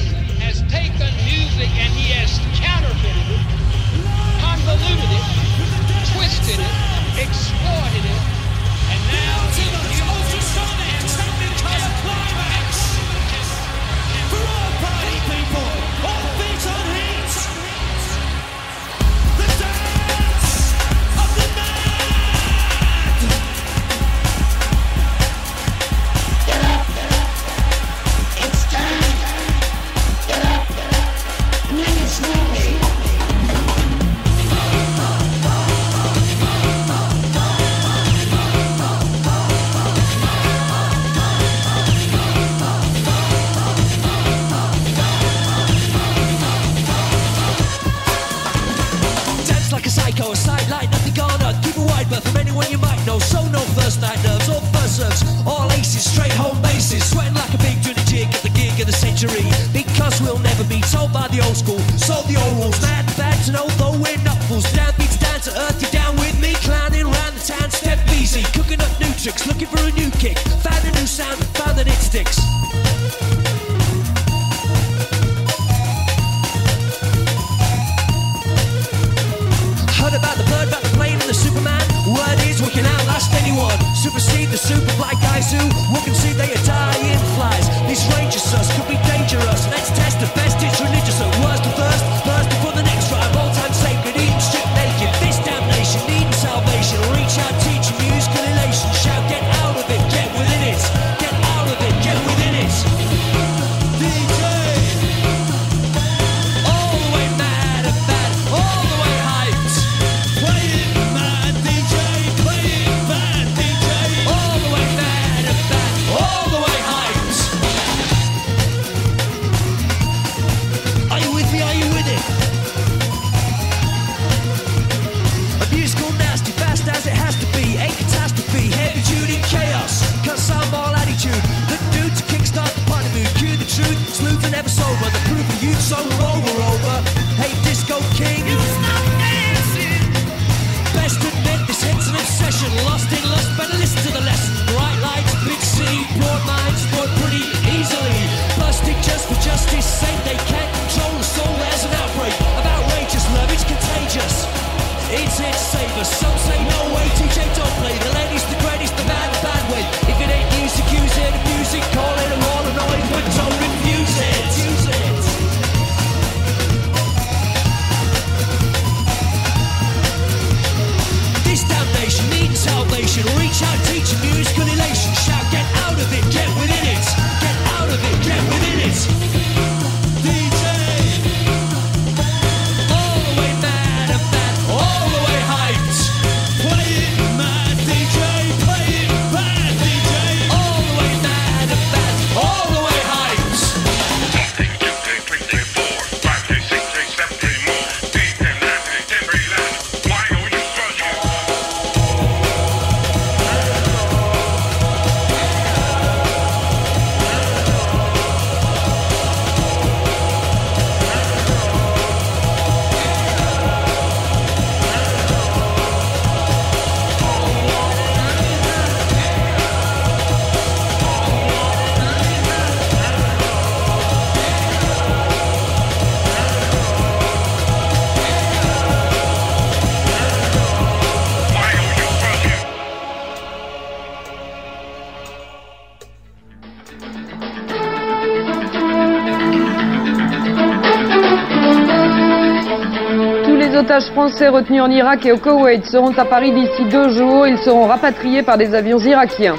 Otages 243.95 244.11
français 244.11 244.49
retenus 244.49 244.83
en 244.83 244.91
Irak 244.91 245.25
et 245.25 245.31
au 245.31 245.37
Koweït 245.37 245.85
seront 245.87 246.19
à 246.19 246.25
Paris 246.25 246.51
d'ici 246.51 246.85
deux 246.91 247.11
jours. 247.11 247.47
Ils 247.47 247.59
seront 247.59 247.87
rapatriés 247.87 248.43
par 248.43 248.59
des 248.59 248.75
avions 248.75 248.99
irakiens. 248.99 249.55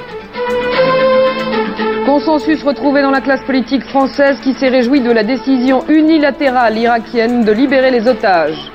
Consensus 2.05 2.61
retrouvé 2.61 3.01
dans 3.01 3.11
la 3.11 3.21
classe 3.21 3.43
politique 3.43 3.85
française 3.85 4.37
qui 4.41 4.53
s'est 4.53 4.67
réjouie 4.67 4.99
de 4.99 5.11
la 5.11 5.23
décision 5.23 5.85
unilatérale 5.87 6.77
irakienne 6.77 7.45
de 7.45 7.51
libérer 7.53 7.91
les 7.91 8.09
otages. 8.09 8.71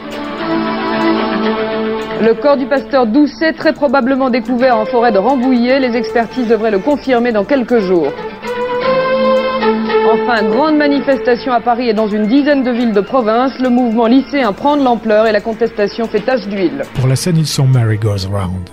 Le 2.22 2.32
corps 2.32 2.56
du 2.56 2.64
pasteur 2.64 3.06
Doucet, 3.06 3.52
très 3.52 3.74
probablement 3.74 4.30
découvert 4.30 4.78
en 4.78 4.86
forêt 4.86 5.12
de 5.12 5.18
Rambouillet, 5.18 5.78
les 5.78 5.94
expertises 5.94 6.48
devraient 6.48 6.70
le 6.70 6.78
confirmer 6.78 7.32
dans 7.32 7.44
quelques 7.44 7.80
jours. 7.80 8.12
Enfin, 10.12 10.42
grande 10.42 10.76
manifestation 10.76 11.52
à 11.52 11.60
Paris 11.60 11.88
et 11.88 11.94
dans 11.94 12.08
une 12.08 12.26
dizaine 12.26 12.64
de 12.64 12.72
villes 12.72 12.92
de 12.92 13.00
province. 13.00 13.52
Le 13.60 13.68
mouvement 13.68 14.06
lycéen 14.06 14.52
prend 14.52 14.76
de 14.76 14.82
l'ampleur 14.82 15.28
et 15.28 15.32
la 15.32 15.40
contestation 15.40 16.08
fait 16.08 16.18
tache 16.18 16.48
d'huile. 16.48 16.82
Pour 16.94 17.06
la 17.06 17.14
scène, 17.14 17.36
ils 17.36 17.46
sont 17.46 17.68
Mary 17.68 17.96
Goes 17.96 18.26
Round. 18.28 18.68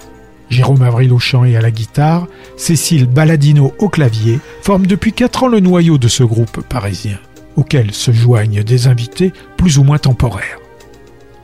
Jérôme 0.50 0.82
Avril 0.82 1.13
au 1.13 1.19
chant 1.19 1.45
et 1.45 1.56
à 1.56 1.62
la 1.62 1.69
guitare, 1.69 2.26
Cécile 2.56 3.06
Balladino 3.06 3.71
au 3.78 3.88
clavier, 3.88 4.39
forment 4.63 4.88
depuis 4.88 5.13
4 5.13 5.43
ans 5.43 5.47
le 5.47 5.60
noyau 5.60 6.00
de 6.00 6.08
ce 6.08 6.23
groupe 6.23 6.62
parisien, 6.67 7.19
auquel 7.56 7.91
se 7.91 8.12
joignent 8.12 8.63
des 8.63 8.88
invités 8.88 9.32
plus 9.58 9.78
ou 9.78 9.84
moins 9.84 10.00
temporaires. 10.00 10.58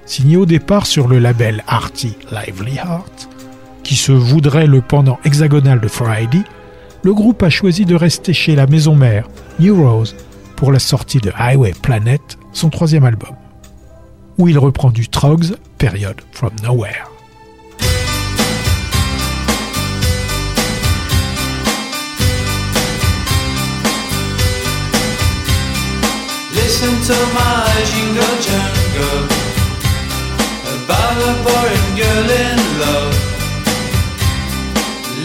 Signé 0.06 0.38
au 0.38 0.47
départ 0.47 0.88
sur 0.88 1.08
le 1.08 1.19
label 1.19 1.63
Artie 1.67 2.17
Lively 2.32 2.77
Heart, 2.77 3.29
qui 3.84 3.95
se 3.95 4.12
voudrait 4.12 4.65
le 4.65 4.82
pendant 4.82 5.19
hexagonal 5.23 5.79
de 5.79 5.88
Friday, 5.88 6.41
le 7.03 7.13
groupe 7.13 7.43
a 7.43 7.49
choisi 7.49 7.85
de 7.85 7.95
rester 7.95 8.33
chez 8.33 8.55
la 8.55 8.65
maison 8.65 8.95
mère, 8.95 9.27
New 9.59 9.75
Rose, 9.75 10.15
pour 10.55 10.71
la 10.71 10.79
sortie 10.79 11.19
de 11.19 11.31
Highway 11.37 11.73
Planet, 11.81 12.37
son 12.53 12.69
troisième 12.69 13.03
album, 13.03 13.35
où 14.37 14.47
il 14.47 14.57
reprend 14.57 14.89
du 14.89 15.09
Trogs, 15.09 15.55
période 15.77 16.21
From 16.31 16.51
Nowhere. 16.63 17.09
Listen 26.55 26.91
to 27.07 27.13
my 27.33 27.83
jingle 27.85 28.23
a 31.99 32.63
love. 32.79 33.12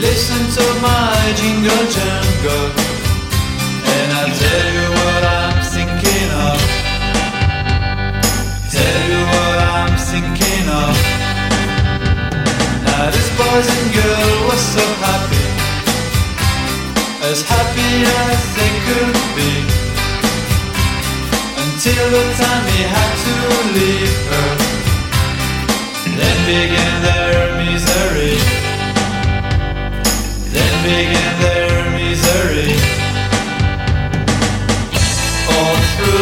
Listen 0.00 0.42
to 0.56 0.64
my 0.80 1.34
jingle 1.34 1.84
jangle, 1.90 2.70
and 3.94 4.08
I'll 4.18 4.34
tell 4.44 4.66
you 4.78 4.86
what 4.98 5.22
I'm 5.26 5.58
thinking 5.74 6.30
of. 6.46 6.58
Tell 8.70 9.00
you 9.10 9.22
what 9.34 9.58
I'm 9.74 9.94
thinking 9.98 10.66
of. 10.70 10.94
Now 12.86 13.10
this 13.10 13.28
boys 13.34 13.68
and 13.76 13.86
girl 13.98 14.34
was 14.46 14.62
so 14.76 14.86
happy, 15.02 15.46
as 17.30 17.42
happy 17.42 17.92
as 18.22 18.38
they 18.54 18.72
could 18.86 19.16
be 19.34 19.52
until 21.62 22.04
the 22.16 22.24
time 22.38 22.64
he 22.70 22.80
had 22.86 23.12
to 23.26 23.34
leave 23.74 24.18
her. 24.30 24.50
Then 26.18 26.38
began 26.46 26.94
their 27.02 27.17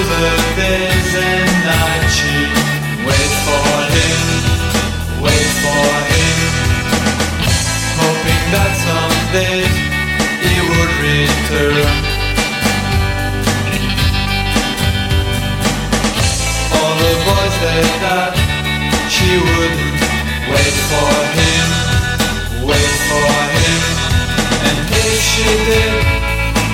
the 0.07 0.47
and 1.19 1.51
nights 1.67 2.15
she 2.15 2.37
wait 3.07 3.33
for 3.47 3.71
him, 3.95 4.23
wait 5.25 5.51
for 5.63 5.87
him, 6.13 6.39
hoping 7.99 8.45
that 8.55 8.73
someday 8.87 9.67
he 10.47 10.55
would 10.71 10.93
return. 11.03 11.91
all 16.77 16.95
the 17.03 17.15
boys 17.27 17.55
said 17.59 17.91
that 18.07 18.33
she 19.11 19.31
wouldn't 19.43 19.99
wait 20.55 20.77
for 20.91 21.15
him, 21.39 21.69
wait 22.63 22.95
for 23.11 23.31
him. 23.59 23.83
And 24.69 24.79
if 25.03 25.19
she 25.31 25.49
did, 25.67 25.95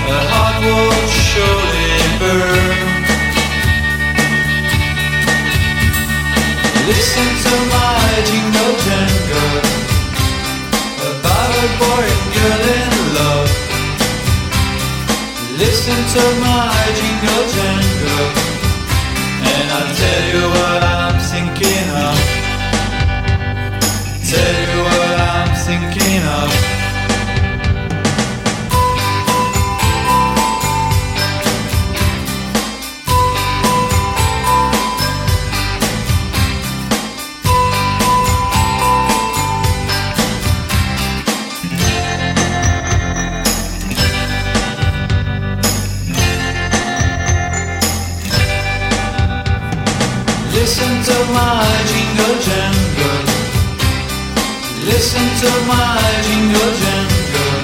her 0.09 0.23
heart 0.33 0.57
would 0.65 1.72
Listen 6.93 7.31
to 7.47 7.55
my 7.77 8.09
jingle 8.29 8.75
jangle 8.85 9.63
about 11.11 11.53
a 11.65 11.69
boy 11.81 12.05
and 12.15 12.27
girl 12.37 12.65
in 12.81 12.93
love. 13.19 13.51
Listen 15.63 16.01
to 16.15 16.25
my 16.47 16.77
jingle 16.99 17.45
jangle. 17.55 18.29
And 19.53 19.67
I'll 19.77 19.93
tell 20.03 20.25
you 20.35 20.45
what 20.57 20.81
I'm 20.83 21.19
thinking 21.33 21.87
of. 22.07 22.17
Tell 24.33 24.57
you 24.71 24.81
what 24.85 25.17
I'm 25.33 25.51
thinking 25.67 26.23
of. 26.41 26.82
Listen 50.63 50.95
to 51.03 51.17
my 51.35 51.67
jingle 51.91 52.37
jangle. 52.47 53.21
Listen 54.87 55.27
to 55.43 55.51
my 55.67 55.99
jingle 56.23 56.73
jangle. 56.83 57.55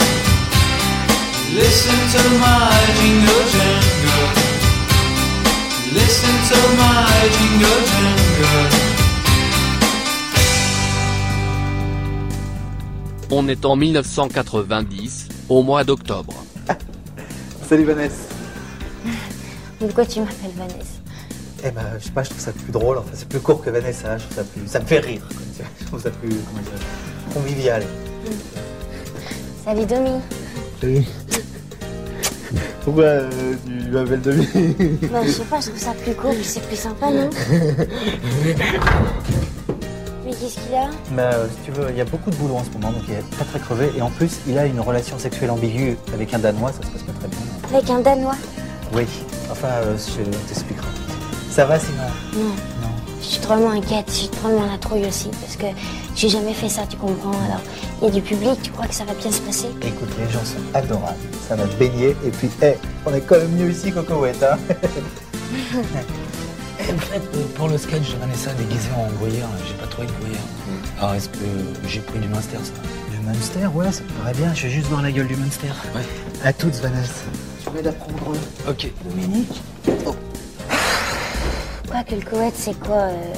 Listen 1.55 1.99
to 2.15 2.23
my 2.43 2.75
jingle 2.99 3.45
jangle. 3.55 4.27
Listen 5.95 6.35
to 6.51 6.59
my 6.83 7.15
jingle 7.37 7.81
jangle. 7.91 8.67
On 13.31 13.47
est 13.47 13.65
en 13.65 13.77
1990, 13.77 15.29
au 15.49 15.63
mois 15.63 15.85
d'octobre. 15.85 16.35
Salut 17.69 17.85
Vanessa. 17.85 18.27
Pourquoi 19.79 20.05
tu 20.05 20.19
m'appelles 20.19 20.51
Vanessa? 20.57 20.98
Eh 21.65 21.71
ben, 21.71 21.83
je 21.99 22.05
sais 22.05 22.11
pas, 22.11 22.23
je 22.23 22.31
trouve 22.31 22.41
ça 22.41 22.53
plus 22.53 22.71
drôle. 22.73 22.99
Enfin, 22.99 23.11
c'est 23.15 23.29
plus 23.29 23.41
court 23.41 23.63
que 23.63 23.71
Vanessa. 23.71 24.17
Je 24.19 24.25
trouve 24.25 24.37
ça 24.37 24.45
plus, 24.45 24.63
ça 24.67 24.81
me 24.81 24.87
fait 24.87 25.01
rire. 25.01 25.23
quoi, 25.29 25.37
tu 25.57 25.63
vois. 25.63 25.71
Je 25.81 25.85
trouve 25.87 26.03
ça 26.03 26.11
plus, 26.11 26.29
comment 26.29 26.63
dire, 26.63 26.73
convivial. 27.35 27.83
Salut 29.65 29.87
Domi. 29.87 30.21
Salut. 30.81 31.05
Pourquoi 32.85 33.05
euh, 33.05 33.55
tu 33.67 33.91
m'appelles 33.91 34.23
Demi 34.23 34.47
Bah, 35.13 35.21
je 35.25 35.31
sais 35.31 35.43
pas, 35.43 35.61
je 35.61 35.69
trouve 35.69 35.79
ça 35.79 35.93
plus 35.93 36.15
court, 36.15 36.31
puis 36.31 36.45
c'est 36.45 36.63
plus 36.63 36.77
sympa, 36.77 37.11
non? 37.11 37.29
Mais 40.25 40.31
qu'est-ce 40.31 40.55
qu'il 40.55 40.75
a? 40.75 40.89
Bah, 41.11 41.35
euh, 41.35 41.47
si 41.49 41.57
tu 41.67 41.73
veux, 41.73 41.91
il 41.91 41.97
y 41.97 42.01
a 42.01 42.05
beaucoup 42.05 42.31
de 42.31 42.37
boulot 42.37 42.55
en 42.55 42.65
ce 42.65 42.71
moment, 42.71 42.93
donc 42.93 43.03
il 43.09 43.15
est 43.15 43.37
pas 43.37 43.45
très 43.45 43.59
crevé. 43.59 43.91
Et 43.97 44.01
en 44.01 44.11
plus, 44.11 44.39
il 44.47 44.57
a 44.57 44.65
une 44.65 44.81
relation 44.81 45.19
sexuelle 45.19 45.51
ambiguë 45.51 45.99
avec 46.15 46.33
un 46.33 46.39
Danois, 46.39 46.73
ça 46.73 46.83
se 46.87 46.93
passe 46.93 47.03
pas 47.03 47.13
très 47.13 47.29
bien. 47.29 47.39
Avec 47.75 47.91
un 47.91 48.01
Danois? 48.01 48.37
Oui, 48.95 49.05
enfin, 49.51 49.69
euh, 49.69 49.97
je 49.99 50.23
t'expliquerai. 50.49 51.08
Ça 51.59 51.65
va 51.65 51.77
sinon 51.77 52.05
Non. 52.37 52.53
Je 53.21 53.27
suis 53.27 53.41
drôlement 53.41 53.71
inquiète, 53.71 54.05
je 54.07 54.13
suis 54.13 54.29
drôlement 54.29 54.65
la 54.71 54.79
trouille 54.79 55.07
aussi, 55.07 55.29
parce 55.41 55.57
que 55.57 55.67
j'ai 56.15 56.29
jamais 56.29 56.55
fait 56.55 56.69
ça, 56.69 56.83
tu 56.89 56.97
comprends 56.97 57.33
Alors, 57.33 57.61
il 58.01 58.05
y 58.05 58.07
a 58.07 58.15
du 58.15 58.23
public, 58.23 58.63
tu 58.63 58.71
crois 58.71 58.87
que 58.87 58.95
ça 58.95 59.05
va 59.05 59.13
bien 59.15 59.33
se 59.33 59.41
passer? 59.41 59.67
Écoute, 59.83 60.09
les 60.21 60.33
gens 60.33 60.45
sont 60.45 60.63
adorables. 60.73 61.19
Ça 61.49 61.57
va 61.57 61.65
te 61.65 61.75
baigner. 61.75 62.11
Et 62.25 62.31
puis, 62.31 62.49
hé, 62.63 62.75
on 63.05 63.13
est 63.13 63.23
quand 63.23 63.39
même 63.39 63.51
mieux 63.57 63.73
ici 63.73 63.91
qu'au 63.91 64.05
Koweït, 64.05 64.41
hein 64.41 64.57
en 66.81 66.99
fait, 66.99 67.23
pour 67.57 67.67
le 67.67 67.77
sketch 67.77 68.13
de 68.13 68.19
Vanessa 68.21 68.53
déguisée 68.53 68.91
en 68.97 69.11
gruyère, 69.19 69.49
j'ai 69.67 69.75
pas 69.75 69.89
trouvé 69.89 70.07
de 70.07 70.13
gruyère. 70.13 70.39
Alors, 71.01 71.15
est-ce 71.15 71.29
que 71.29 71.39
j'ai 71.89 71.99
pris 71.99 72.21
du 72.21 72.29
Munster, 72.29 72.59
ça? 72.63 72.71
Du 73.11 73.19
Munster, 73.27 73.67
ouais, 73.75 73.91
ça 73.91 74.05
me 74.05 74.23
paraît 74.23 74.35
bien. 74.35 74.55
Je 74.55 74.63
vais 74.63 74.71
juste 74.71 74.87
voir 74.87 75.03
la 75.03 75.11
gueule 75.11 75.27
du 75.27 75.35
Munster. 75.35 75.73
Ouais. 75.93 76.03
À 76.45 76.53
toutes, 76.53 76.77
Vanessa. 76.77 77.25
Je 77.65 77.71
vais 77.71 77.83
la 77.83 77.91
prendre. 77.91 78.37
Ok. 78.69 78.93
Dominique? 79.05 79.61
Quoi 80.05 80.15
c'est 82.55 82.79
quoi 82.81 82.97
euh, 82.97 83.35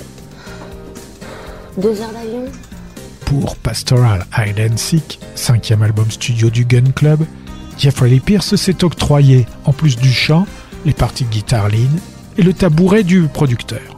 Deux 1.77 2.01
heures 2.01 2.13
d'avion? 2.13 2.45
Pour 3.25 3.57
Pastoral 3.57 4.27
Hide 4.37 4.73
and 4.73 4.77
Seek, 4.77 5.21
cinquième 5.35 5.83
album 5.83 6.11
studio 6.11 6.51
du 6.51 6.65
Gun 6.65 6.91
Club, 6.95 7.25
Jeffrey 7.79 8.09
Lee 8.09 8.21
Pierce 8.21 8.57
s'est 8.57 8.85
octroyé, 8.85 9.47
en 9.65 9.73
plus 9.73 9.97
du 9.97 10.13
chant, 10.13 10.47
les 10.85 10.93
parties 10.93 11.25
de 11.25 11.31
guitare 11.31 11.69
lead 11.69 11.91
et 12.39 12.43
le 12.43 12.53
tabouret 12.53 13.05
du 13.05 13.23
producteur. 13.29 13.95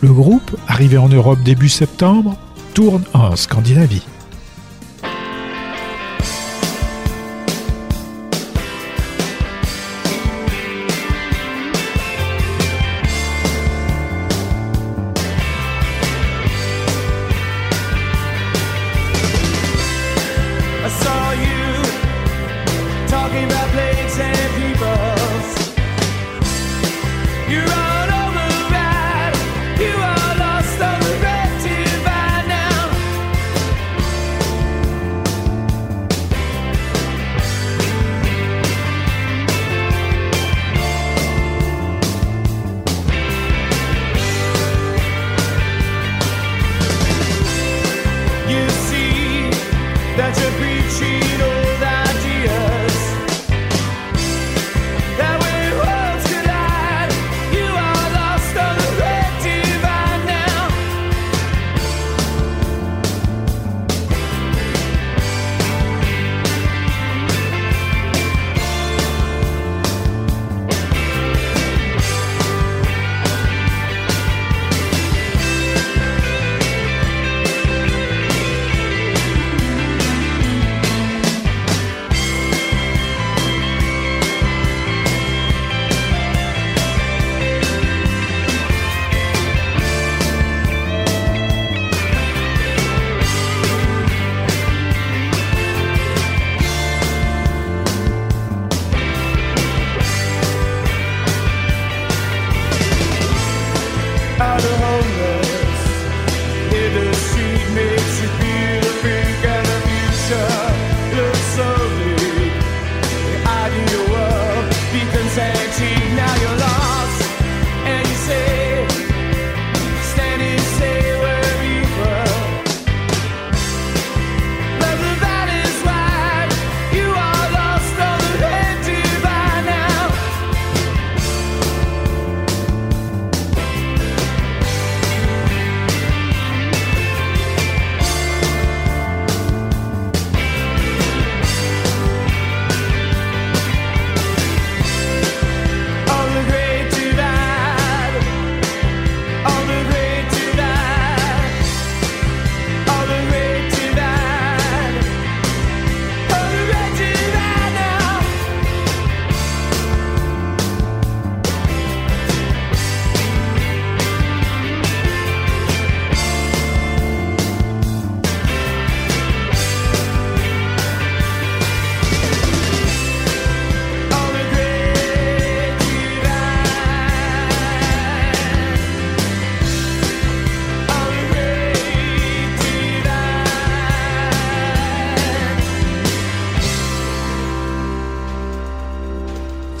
Le 0.00 0.12
groupe, 0.12 0.56
arrivé 0.68 0.98
en 0.98 1.08
Europe 1.08 1.42
début 1.42 1.68
septembre, 1.68 2.36
tourne 2.74 3.04
en 3.14 3.36
Scandinavie. 3.36 4.02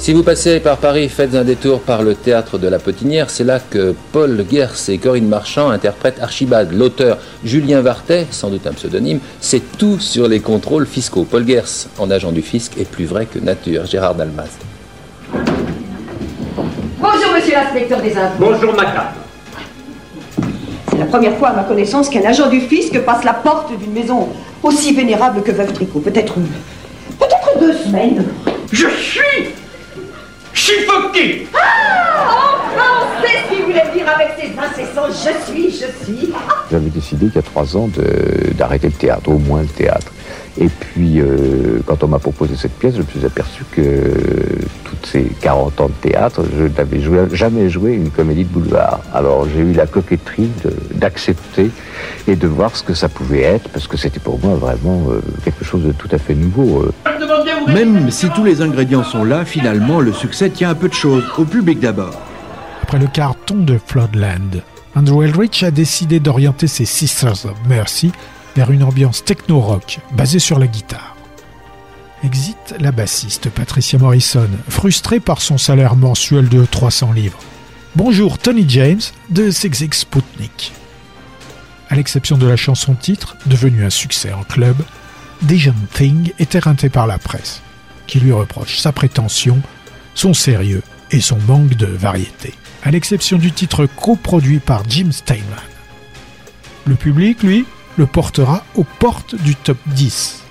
Si 0.04 0.12
vous 0.12 0.22
passez 0.22 0.60
par 0.60 0.76
Paris, 0.76 1.08
faites 1.08 1.34
un 1.34 1.44
détour 1.44 1.80
par 1.80 2.02
le 2.02 2.14
théâtre 2.14 2.58
de 2.58 2.68
la 2.68 2.78
Potinière. 2.78 3.30
C'est 3.30 3.42
là 3.42 3.58
que 3.58 3.94
Paul 4.12 4.44
Gers 4.50 4.90
et 4.90 4.98
Corinne 4.98 5.26
Marchand 5.26 5.70
interprètent 5.70 6.20
Archibald. 6.20 6.72
L'auteur 6.72 7.16
Julien 7.42 7.80
Vartet, 7.80 8.26
sans 8.30 8.50
doute 8.50 8.66
un 8.66 8.74
pseudonyme, 8.74 9.20
c'est 9.40 9.78
tout 9.78 9.98
sur 9.98 10.28
les 10.28 10.40
contrôles 10.40 10.86
fiscaux. 10.86 11.24
Paul 11.24 11.46
Gers, 11.46 11.88
en 11.98 12.10
agent 12.10 12.32
du 12.32 12.42
fisc, 12.42 12.76
est 12.78 12.86
plus 12.86 13.06
vrai 13.06 13.24
que 13.24 13.38
nature. 13.38 13.86
Gérard 13.86 14.14
Dalmas. 14.14 14.50
Bonjour, 17.00 17.32
monsieur 17.34 17.54
l'inspecteur 17.54 18.02
des 18.02 18.14
impôts. 18.14 18.44
Bonjour, 18.52 18.74
madame. 18.74 19.06
C'est 20.90 20.98
la 20.98 21.06
première 21.06 21.38
fois 21.38 21.48
à 21.48 21.54
ma 21.54 21.62
connaissance 21.62 22.10
qu'un 22.10 22.26
agent 22.26 22.50
du 22.50 22.60
fisc 22.60 22.94
passe 23.06 23.24
la 23.24 23.32
porte 23.32 23.74
d'une 23.78 23.92
maison 23.92 24.28
aussi 24.62 24.92
vénérable 24.92 25.42
que 25.42 25.52
Veuve 25.52 25.72
Tricot. 25.72 26.00
Peut-être. 26.00 26.34
peut-être 27.18 27.58
deux 27.58 27.72
semaines. 27.72 28.22
Je 28.70 28.88
suis 28.88 29.33
suffoqué. 30.64 31.46
Ah 31.54 31.58
Enfin, 32.76 33.06
c'est 33.22 33.38
ce 33.48 33.54
qu'il 33.56 33.64
voulait 33.64 33.84
dire 33.94 34.06
avec 34.08 34.30
ses 34.38 34.50
incessants 34.58 35.08
je 35.08 35.52
suis, 35.52 35.70
je 35.70 36.04
suis. 36.04 36.32
J'avais 36.70 36.88
décidé 36.90 37.26
il 37.26 37.34
y 37.34 37.38
a 37.38 37.42
trois 37.42 37.76
ans 37.76 37.88
de- 37.88 38.52
d'arrêter 38.54 38.86
le 38.88 38.92
théâtre, 38.94 39.28
au 39.28 39.38
moins 39.38 39.60
le 39.62 39.68
théâtre. 39.68 40.12
Et 40.56 40.68
puis, 40.68 41.20
euh, 41.20 41.80
quand 41.84 42.04
on 42.04 42.08
m'a 42.08 42.20
proposé 42.20 42.54
cette 42.56 42.78
pièce, 42.78 42.94
je 42.94 43.00
me 43.02 43.06
suis 43.06 43.24
aperçu 43.26 43.64
que 43.72 43.82
toutes 44.84 45.04
ces 45.06 45.24
40 45.40 45.80
ans 45.80 45.88
de 45.88 46.08
théâtre, 46.08 46.44
je 46.56 46.64
n'avais 46.64 47.00
joué- 47.00 47.26
jamais 47.34 47.68
joué 47.68 47.94
une 47.94 48.10
comédie 48.10 48.44
de 48.44 48.48
boulevard. 48.50 49.00
Alors 49.12 49.48
j'ai 49.48 49.60
eu 49.62 49.72
la 49.72 49.86
coquetterie 49.86 50.50
d'accepter 50.94 51.70
et 52.28 52.36
de 52.36 52.46
voir 52.46 52.76
ce 52.76 52.82
que 52.84 52.94
ça 52.94 53.08
pouvait 53.08 53.42
être, 53.42 53.68
parce 53.70 53.88
que 53.88 53.96
c'était 53.96 54.20
pour 54.20 54.38
moi 54.44 54.54
vraiment 54.54 55.02
euh, 55.10 55.20
quelque 55.44 55.64
chose 55.64 55.82
de 55.82 55.92
tout 55.92 56.08
à 56.12 56.18
fait 56.18 56.34
nouveau. 56.34 56.82
euh. 56.82 56.92
Même 57.72 58.10
si 58.10 58.28
tous 58.30 58.44
les 58.44 58.62
ingrédients 58.62 59.02
sont 59.04 59.24
là, 59.24 59.44
finalement, 59.44 60.00
le 60.00 60.12
succès 60.12 60.50
tient 60.50 60.70
un 60.70 60.74
peu 60.74 60.88
de 60.88 60.94
choses. 60.94 61.24
Au 61.36 61.44
public 61.44 61.80
d'abord. 61.80 62.14
Après 62.82 62.98
le 62.98 63.06
carton 63.06 63.56
de 63.56 63.78
Floodland, 63.84 64.62
Andrew 64.94 65.24
Eldritch 65.24 65.62
a 65.64 65.70
décidé 65.72 66.20
d'orienter 66.20 66.68
ses 66.68 66.84
Sisters 66.84 67.46
of 67.46 67.54
Mercy 67.68 68.12
vers 68.54 68.70
une 68.70 68.82
ambiance 68.82 69.24
techno-rock 69.24 70.00
basée 70.12 70.38
sur 70.38 70.58
la 70.58 70.66
guitare. 70.66 71.16
Exit 72.22 72.74
la 72.78 72.92
bassiste 72.92 73.50
Patricia 73.50 73.98
Morrison, 73.98 74.48
frustrée 74.68 75.20
par 75.20 75.42
son 75.42 75.58
salaire 75.58 75.96
mensuel 75.96 76.48
de 76.48 76.64
300 76.64 77.12
livres. 77.12 77.38
Bonjour 77.96 78.38
Tony 78.38 78.64
James 78.68 79.00
de 79.30 79.50
Zigzag 79.50 79.92
Sputnik. 79.92 80.72
À 81.90 81.96
l'exception 81.96 82.38
de 82.38 82.46
la 82.46 82.56
chanson 82.56 82.94
titre, 82.94 83.36
devenue 83.46 83.84
un 83.84 83.90
succès 83.90 84.32
en 84.32 84.42
club, 84.42 84.76
Dijon 85.42 85.74
Thing 85.92 86.32
est 86.38 86.54
éreinté 86.54 86.88
par 86.88 87.06
la 87.06 87.18
presse, 87.18 87.60
qui 88.06 88.20
lui 88.20 88.32
reproche 88.32 88.78
sa 88.78 88.92
prétention, 88.92 89.60
son 90.14 90.32
sérieux 90.32 90.82
et 91.10 91.20
son 91.20 91.38
manque 91.46 91.74
de 91.74 91.86
variété, 91.86 92.54
à 92.82 92.90
l'exception 92.90 93.36
du 93.36 93.52
titre 93.52 93.86
coproduit 93.86 94.60
par 94.60 94.88
Jim 94.88 95.10
Steinman. 95.12 95.44
Le 96.86 96.94
public, 96.94 97.42
lui, 97.42 97.66
le 97.96 98.06
portera 98.06 98.64
aux 98.74 98.84
portes 98.84 99.34
du 99.34 99.54
top 99.54 99.78
10. 99.86 100.42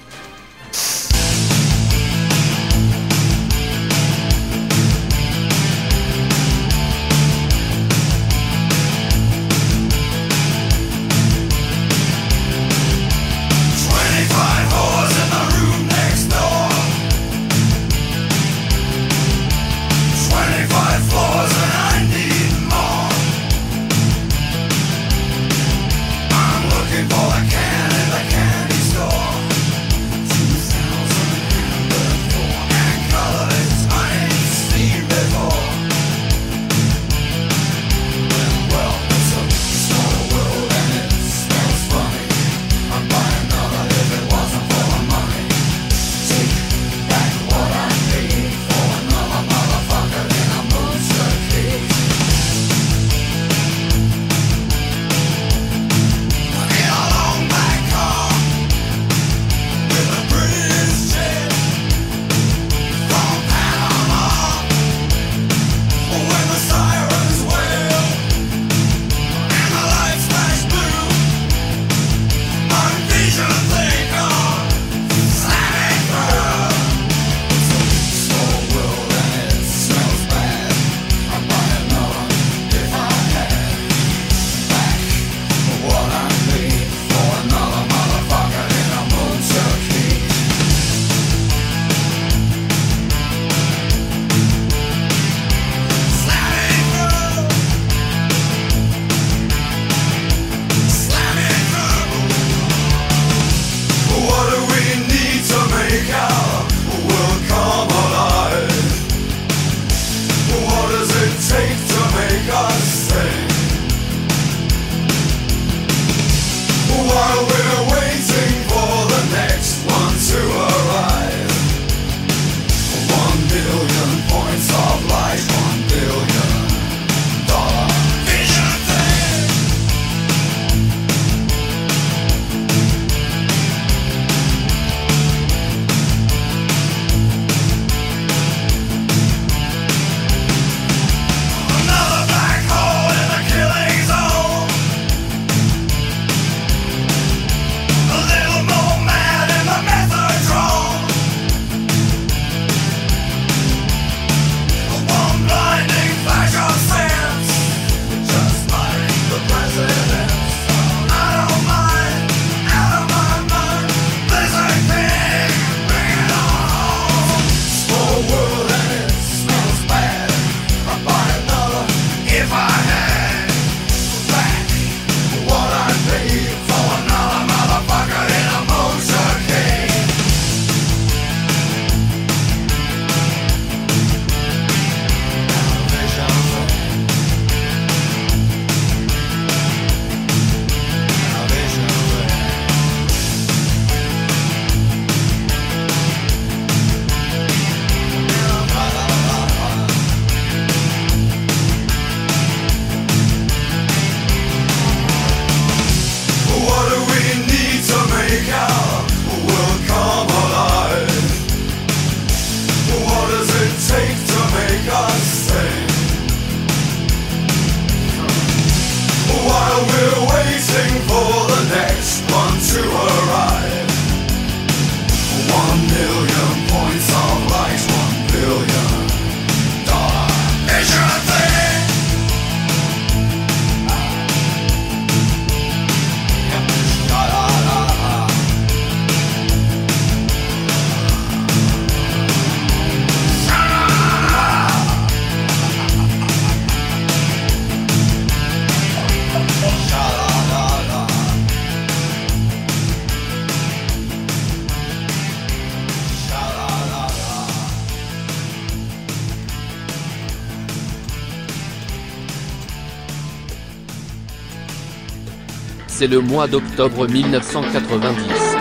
C'est 266.04 266.10
le 266.10 266.20
mois 266.20 266.48
d'octobre 266.48 267.08
1990. 267.08 268.58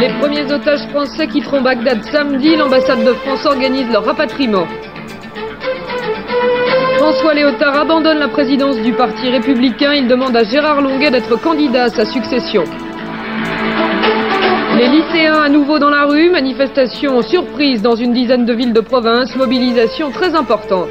Les 0.00 0.08
premiers 0.18 0.52
otages 0.52 0.88
français 0.88 1.28
quitteront 1.28 1.60
Bagdad 1.60 2.02
samedi. 2.10 2.56
L'ambassade 2.56 3.04
de 3.04 3.12
France 3.12 3.46
organise 3.46 3.88
leur 3.92 4.04
rapatriement. 4.04 4.66
François 6.96 7.34
Léotard 7.34 7.78
abandonne 7.78 8.18
la 8.18 8.28
présidence 8.28 8.78
du 8.78 8.92
Parti 8.92 9.30
républicain. 9.30 9.92
Il 9.92 10.08
demande 10.08 10.36
à 10.36 10.42
Gérard 10.42 10.80
Longuet 10.80 11.12
d'être 11.12 11.40
candidat 11.40 11.84
à 11.84 11.90
sa 11.90 12.04
succession. 12.04 12.64
Les 14.76 14.88
lycéens 14.88 15.42
à 15.42 15.48
nouveau 15.48 15.78
dans 15.78 15.90
la 15.90 16.06
rue, 16.06 16.28
manifestation 16.30 17.22
surprise 17.22 17.82
dans 17.82 17.94
une 17.94 18.12
dizaine 18.12 18.46
de 18.46 18.52
villes 18.52 18.72
de 18.72 18.80
province, 18.80 19.36
mobilisation 19.36 20.10
très 20.10 20.34
importante. 20.34 20.88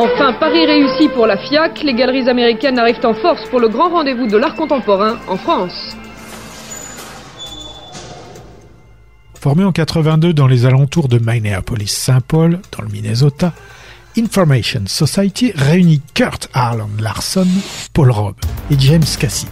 Enfin, 0.00 0.32
Paris 0.32 0.64
réussi 0.64 1.08
pour 1.08 1.26
la 1.26 1.36
FIAC, 1.36 1.82
les 1.82 1.92
galeries 1.92 2.28
américaines 2.28 2.78
arrivent 2.78 3.04
en 3.04 3.14
force 3.14 3.48
pour 3.48 3.58
le 3.58 3.68
grand 3.68 3.88
rendez-vous 3.88 4.28
de 4.28 4.36
l'art 4.36 4.54
contemporain 4.54 5.18
en 5.26 5.36
France. 5.36 5.96
Formé 9.34 9.64
en 9.64 9.72
82 9.72 10.32
dans 10.32 10.46
les 10.46 10.66
alentours 10.66 11.08
de 11.08 11.18
Minneapolis-Saint 11.18 12.20
Paul, 12.20 12.60
dans 12.70 12.84
le 12.84 12.90
Minnesota, 12.90 13.52
Information 14.16 14.82
Society 14.86 15.50
réunit 15.56 16.00
Kurt 16.14 16.48
Harlan 16.54 16.90
Larson, 17.00 17.48
Paul 17.92 18.12
Robb 18.12 18.36
et 18.70 18.76
James 18.78 19.02
Cassidy. 19.18 19.50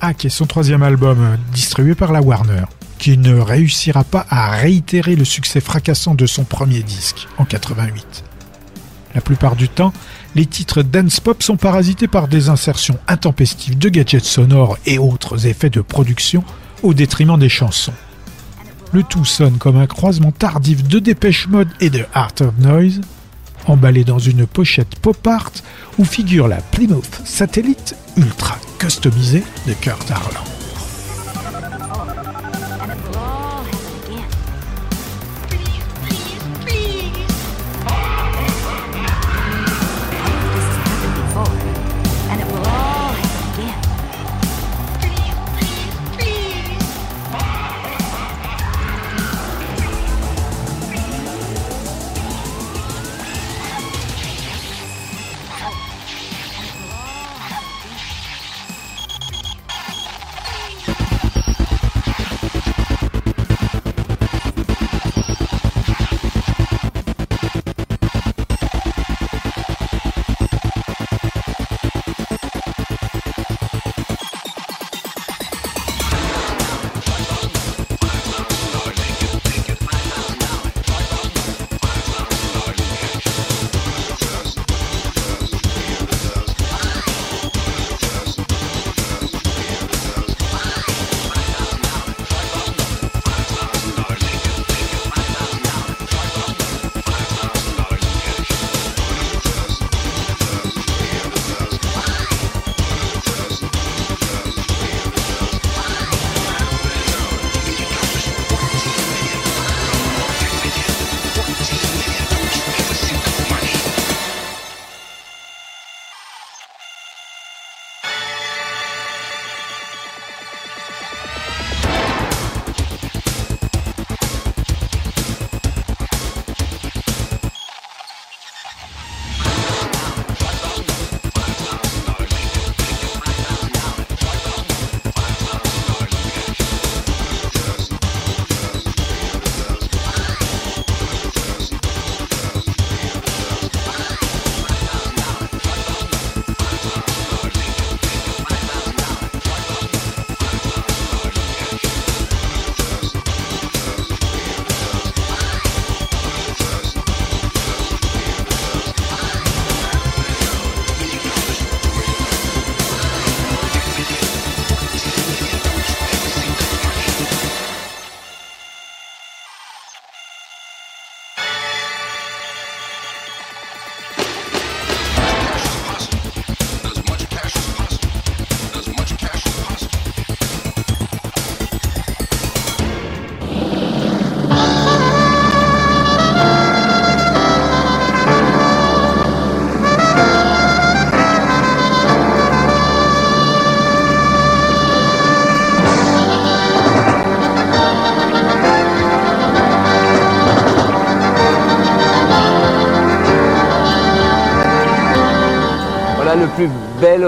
Hack 0.00 0.26
est 0.26 0.28
son 0.28 0.46
troisième 0.46 0.84
album 0.84 1.18
euh, 1.20 1.36
distribué 1.52 1.96
par 1.96 2.12
la 2.12 2.22
Warner, 2.22 2.66
qui 3.00 3.18
ne 3.18 3.36
réussira 3.36 4.04
pas 4.04 4.26
à 4.30 4.50
réitérer 4.50 5.16
le 5.16 5.24
succès 5.24 5.58
fracassant 5.58 6.14
de 6.14 6.26
son 6.26 6.44
premier 6.44 6.84
disque 6.84 7.26
en 7.38 7.44
88. 7.44 8.22
La 9.14 9.20
plupart 9.20 9.56
du 9.56 9.68
temps, 9.68 9.92
les 10.34 10.46
titres 10.46 10.82
dance 10.82 11.20
pop 11.20 11.42
sont 11.42 11.56
parasités 11.56 12.08
par 12.08 12.28
des 12.28 12.48
insertions 12.48 12.98
intempestives 13.08 13.78
de 13.78 13.88
gadgets 13.88 14.24
sonores 14.24 14.78
et 14.86 14.98
autres 14.98 15.46
effets 15.46 15.70
de 15.70 15.80
production 15.80 16.44
au 16.82 16.94
détriment 16.94 17.38
des 17.38 17.48
chansons. 17.48 17.92
Le 18.92 19.02
tout 19.02 19.24
sonne 19.24 19.58
comme 19.58 19.78
un 19.78 19.86
croisement 19.86 20.32
tardif 20.32 20.84
de 20.84 20.98
Dépêche 20.98 21.48
Mode 21.48 21.70
et 21.80 21.90
de 21.90 22.04
Art 22.14 22.34
of 22.40 22.56
Noise, 22.58 23.00
emballé 23.66 24.04
dans 24.04 24.18
une 24.18 24.46
pochette 24.46 24.96
pop 24.96 25.26
art 25.26 25.52
où 25.98 26.04
figure 26.04 26.48
la 26.48 26.56
Plymouth 26.56 27.22
Satellite 27.24 27.96
ultra 28.16 28.58
customisée 28.78 29.44
de 29.66 29.72
Kurt 29.74 30.10
Harlan. 30.10 30.61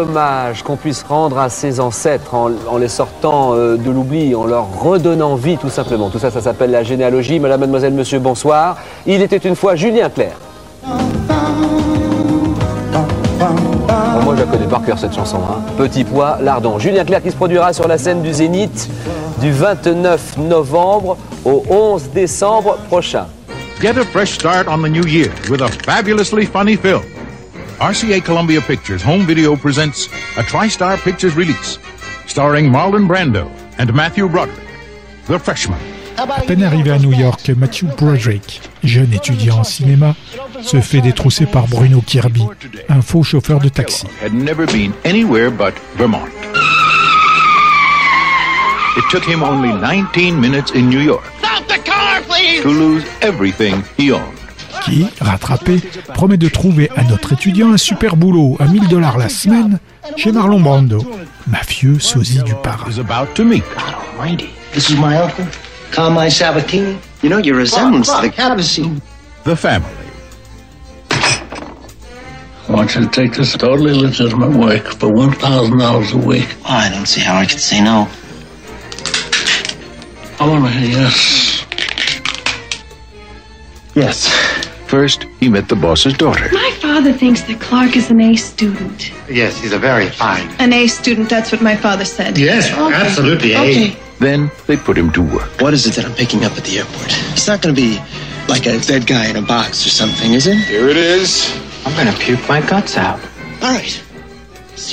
Hommage 0.05 0.63
qu'on 0.63 0.77
puisse 0.77 1.03
rendre 1.03 1.39
à 1.39 1.49
ses 1.49 1.81
ancêtres 1.81 2.35
en, 2.35 2.77
les 2.79 2.89
sortant 2.89 3.55
euh, 3.55 3.77
de 3.77 3.91
l'oubli, 3.91 4.35
en 4.35 4.45
leur 4.45 4.67
redonnant 4.81 5.35
vie 5.35 5.57
tout 5.59 5.71
simplement. 5.71 6.11
Tout 6.11 6.19
ça, 6.19 6.31
ça 6.31 6.41
s'appelle 6.41 6.71
la 6.71 6.83
généalogie. 6.83 7.39
Madame, 7.41 7.61
mademoiselle, 7.61 7.95
monsieur, 7.95 8.19
bonsoir. 8.19 8.77
Il 9.07 9.23
était 9.23 9.37
une 9.39 9.57
fois 9.57 9.75
Julien 9.77 10.11
Clerc. 10.11 10.37
Moi, 14.25 14.35
je 14.37 14.41
la 14.41 14.47
connais 14.47 14.67
par 14.67 14.83
cœur 14.85 14.99
cette 14.99 15.15
chanson. 15.15 15.39
hein. 15.39 15.61
Petit 15.77 16.05
pois, 16.05 16.39
lardon. 16.41 16.79
Julien 16.79 17.05
Clerc 17.05 17.23
qui 17.23 17.31
se 17.31 17.37
produira 17.37 17.73
sur 17.73 17.89
la 17.89 17.99
scène 17.99 18.23
du 18.23 18.33
Zénith 18.33 18.89
du 19.41 19.51
29 19.53 20.39
novembre 20.39 21.17
au 21.45 21.63
11 21.69 22.11
décembre 22.15 22.77
prochain. 22.89 23.27
Get 23.81 23.99
a 23.99 24.05
fresh 24.05 24.33
start 24.33 24.67
on 24.69 24.79
the 24.83 24.89
new 24.89 25.07
year 25.07 25.31
with 25.51 25.61
a 25.61 25.69
fabulously 25.85 26.47
funny 26.47 26.77
film. 26.77 27.03
RCA 27.81 28.23
Columbia 28.25 28.61
Pictures 28.61 29.03
Home 29.03 29.27
Video 29.27 29.57
presents 29.57 30.07
a 30.37 30.43
TriStar 30.43 30.97
Pictures 31.03 31.35
release 31.35 31.79
starring 32.27 32.71
Marlon 32.71 33.07
Brando 33.07 33.51
and 33.79 33.93
Matthew 33.93 34.29
Broderick, 34.29 34.57
The 35.27 35.39
Freshman. 35.39 35.79
À 36.17 36.27
peine 36.47 36.63
arrivé 36.63 36.93
à 36.93 36.99
New 36.99 37.13
York, 37.13 37.51
Matthew 37.57 37.87
Broderick, 37.97 38.61
jeune 38.85 39.13
étudiant 39.13 39.59
en 39.59 39.65
cinéma, 39.65 40.15
se 40.63 40.81
fait 40.81 41.01
détrousser 41.01 41.47
par 41.47 41.67
Bruno 41.67 42.01
Kirby, 42.01 42.45
un 42.89 43.03
faux 43.03 43.25
chauffeur 43.25 43.59
de 43.59 43.69
taxi. 43.69 44.07
had 44.23 44.33
never 44.33 44.67
been 44.67 44.93
anywhere 45.05 45.51
but 45.51 45.75
Vermont. 45.97 46.29
It 48.97 49.05
took 49.11 49.25
him 49.25 49.43
only 49.43 49.73
19 49.73 50.41
minutes 50.41 50.71
in 50.73 50.89
New 50.89 51.01
York 51.01 51.25
Stop 51.41 51.67
the 51.67 51.79
car, 51.85 52.21
please! 52.23 52.63
to 52.63 52.69
lose 52.69 53.05
everything 53.21 53.83
he 53.97 54.13
owned. 54.13 54.34
Qui, 54.85 55.07
rattrapé, 55.21 55.81
promet 56.13 56.37
de 56.37 56.49
trouver 56.49 56.91
à 56.97 57.03
notre 57.05 57.33
étudiant 57.33 57.73
un 57.73 57.77
super 57.77 58.17
boulot 58.17 58.57
à 58.61 58.67
1000 58.67 58.89
dollars 58.89 59.19
la 59.19 59.29
semaine 59.29 59.79
chez 60.17 60.33
Marlon 60.33 60.61
Brando, 60.61 61.05
mafieux 61.47 61.99
sosie 61.99 62.43
du 62.43 62.55
parrain. 62.63 62.91
about 62.99 63.35
to 63.35 63.45
meet. 63.45 63.65
Almighty. 64.19 64.51
This 64.73 64.91
is 64.91 64.97
my 64.97 65.17
uncle, 65.17 65.47
Carmine 65.91 66.31
Sabatini. 66.31 66.97
You 67.23 67.31
know, 67.31 67.39
your 67.39 67.57
resemblance 67.57 68.09
to 68.09 68.23
the... 68.23 68.31
Have 68.37 68.59
a 68.59 68.63
seat. 68.63 68.91
The 69.45 69.57
family. 69.57 69.89
I 72.69 72.73
want 72.73 72.95
you 72.95 73.03
to 73.03 73.09
take 73.09 73.35
this 73.35 73.53
totally 73.57 73.95
legitimate 73.95 74.57
work 74.57 74.87
for 74.87 75.11
$1,000 75.13 76.15
a 76.15 76.27
week? 76.27 76.49
I 76.65 76.89
don't 76.91 77.07
see 77.07 77.21
how 77.21 77.37
I 77.37 77.47
could 77.47 77.61
say 77.61 77.81
no. 77.83 78.09
I 80.41 80.49
want 80.49 80.65
to 80.65 80.71
hear 80.71 80.91
yes. 80.91 81.65
Yes. 83.95 84.54
First, 84.95 85.27
he 85.41 85.49
met 85.49 85.69
the 85.69 85.75
boss's 85.75 86.15
daughter. 86.15 86.49
My 86.53 86.71
father 86.79 87.13
thinks 87.13 87.43
that 87.49 87.61
Clark 87.61 87.97
is 87.97 88.13
an 88.13 88.21
A 88.21 88.37
student. 88.37 89.11
Yes, 89.29 89.61
he's 89.61 89.73
a 89.73 89.79
very 89.79 90.09
fine. 90.09 90.49
An 90.61 90.73
A 90.73 90.87
student, 90.87 91.29
that's 91.29 91.51
what 91.51 91.61
my 91.61 91.75
father 91.75 92.05
said. 92.05 92.39
Yes, 92.39 92.71
absolutely, 92.71 93.55
A. 93.55 93.59
Okay. 93.59 93.97
Then 94.21 94.53
they 94.69 94.77
put 94.77 94.97
him 94.97 95.11
to 95.15 95.21
work. 95.21 95.51
What 95.61 95.75
is 95.75 95.85
it 95.89 95.95
that 95.97 96.05
I'm 96.05 96.15
picking 96.15 96.45
up 96.45 96.57
at 96.57 96.63
the 96.63 96.79
airport? 96.79 97.11
It's 97.33 97.49
not 97.49 97.61
going 97.61 97.75
to 97.75 97.83
be 97.83 97.99
like 98.47 98.67
a 98.67 98.79
dead 98.79 99.05
guy 99.09 99.27
in 99.27 99.35
a 99.35 99.43
box 99.43 99.85
or 99.85 99.91
something, 99.91 100.33
is 100.33 100.47
it? 100.47 100.59
Here 100.59 100.89
it 100.89 100.97
is. 100.97 101.53
I'm 101.85 101.97
gonna 101.97 102.17
puke 102.17 102.49
my 102.49 102.61
guts 102.61 102.97
out. 102.97 103.19
All 103.63 103.75
right. 103.75 104.01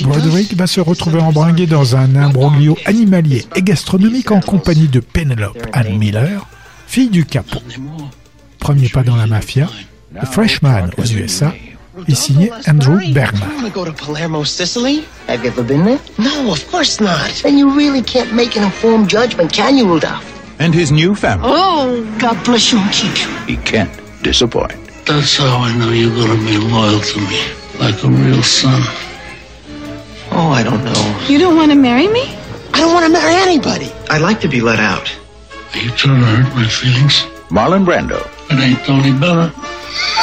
Broderick 0.02 0.56
va 0.56 0.66
se 0.66 0.80
retrouver 0.80 1.20
embringué 1.20 1.66
dans 1.66 1.94
un 1.94 2.16
imbroglio 2.16 2.76
animalier 2.86 3.46
et 3.54 3.62
gastronomique 3.62 4.32
en 4.32 4.40
compagnie 4.40 4.88
de 4.88 4.98
Penelope 4.98 5.64
Ann 5.72 5.96
Miller, 5.96 6.44
fille 6.88 7.08
du 7.08 7.24
capot. 7.24 7.62
Premier 8.58 8.88
pas 8.88 9.02
dans 9.02 9.16
la 9.16 9.26
mafia, 9.26 9.68
The 10.12 10.26
Freshman 10.26 10.90
aux 10.98 11.10
USA 11.12 11.54
est 12.06 12.14
signé 12.14 12.50
Andrew 12.66 13.00
Bergman. 13.14 13.42
I 13.42 13.54
want 13.54 13.66
to 13.66 13.72
go 13.72 13.84
to 13.84 13.92
Palermo, 13.92 14.44
Sicily. 14.44 15.04
Have 15.26 15.42
you 15.42 15.50
ever 15.50 15.62
been 15.62 15.84
there? 15.84 16.00
No, 16.18 16.52
of 16.52 16.70
course 16.70 17.00
not. 17.00 17.30
Then 17.42 17.56
you 17.56 17.70
really 17.70 18.02
can't 18.02 18.32
make 18.34 18.54
an 18.56 18.62
informed 18.62 19.08
judgment, 19.08 19.52
can 19.52 19.78
you, 19.78 19.86
Rudolph? 19.88 20.22
And 20.60 20.74
his 20.74 20.92
new 20.92 21.14
family. 21.14 21.48
Oh, 21.50 22.04
God 22.18 22.44
bless 22.44 22.72
you 22.72 22.78
and 22.78 22.92
keep 22.92 23.16
you. 23.22 23.28
He 23.46 23.56
can't 23.56 23.90
disappoint. 24.22 24.74
That's 25.06 25.36
how 25.36 25.56
I 25.58 25.74
know 25.78 25.90
you're 25.90 26.14
going 26.14 26.38
to 26.38 26.46
be 26.46 26.58
loyal 26.58 27.00
to 27.00 27.20
me, 27.20 27.40
like 27.78 28.04
a 28.04 28.08
real 28.08 28.42
son. 28.42 28.82
Oh, 30.30 30.50
I 30.52 30.62
don't 30.62 30.84
know. 30.84 31.26
You 31.26 31.38
don't 31.38 31.56
want 31.56 31.72
to 31.72 31.76
marry 31.76 32.08
me? 32.08 32.36
I 32.74 32.80
don't 32.80 32.92
want 32.92 33.06
to 33.06 33.12
marry 33.12 33.34
anybody. 33.34 33.90
I'd 34.10 34.20
like 34.20 34.40
to 34.42 34.48
be 34.48 34.60
let 34.60 34.78
out. 34.78 35.10
Are 35.74 35.78
you 35.78 35.90
trying 35.92 36.20
to 36.20 36.26
hurt 36.26 36.54
my 36.54 36.68
feelings? 36.68 37.24
Marlon 37.48 37.84
Brando. 37.86 38.20
It 38.50 38.60
ain't 38.60 38.84
Tony 38.84 39.18
Bennett. 39.18 39.52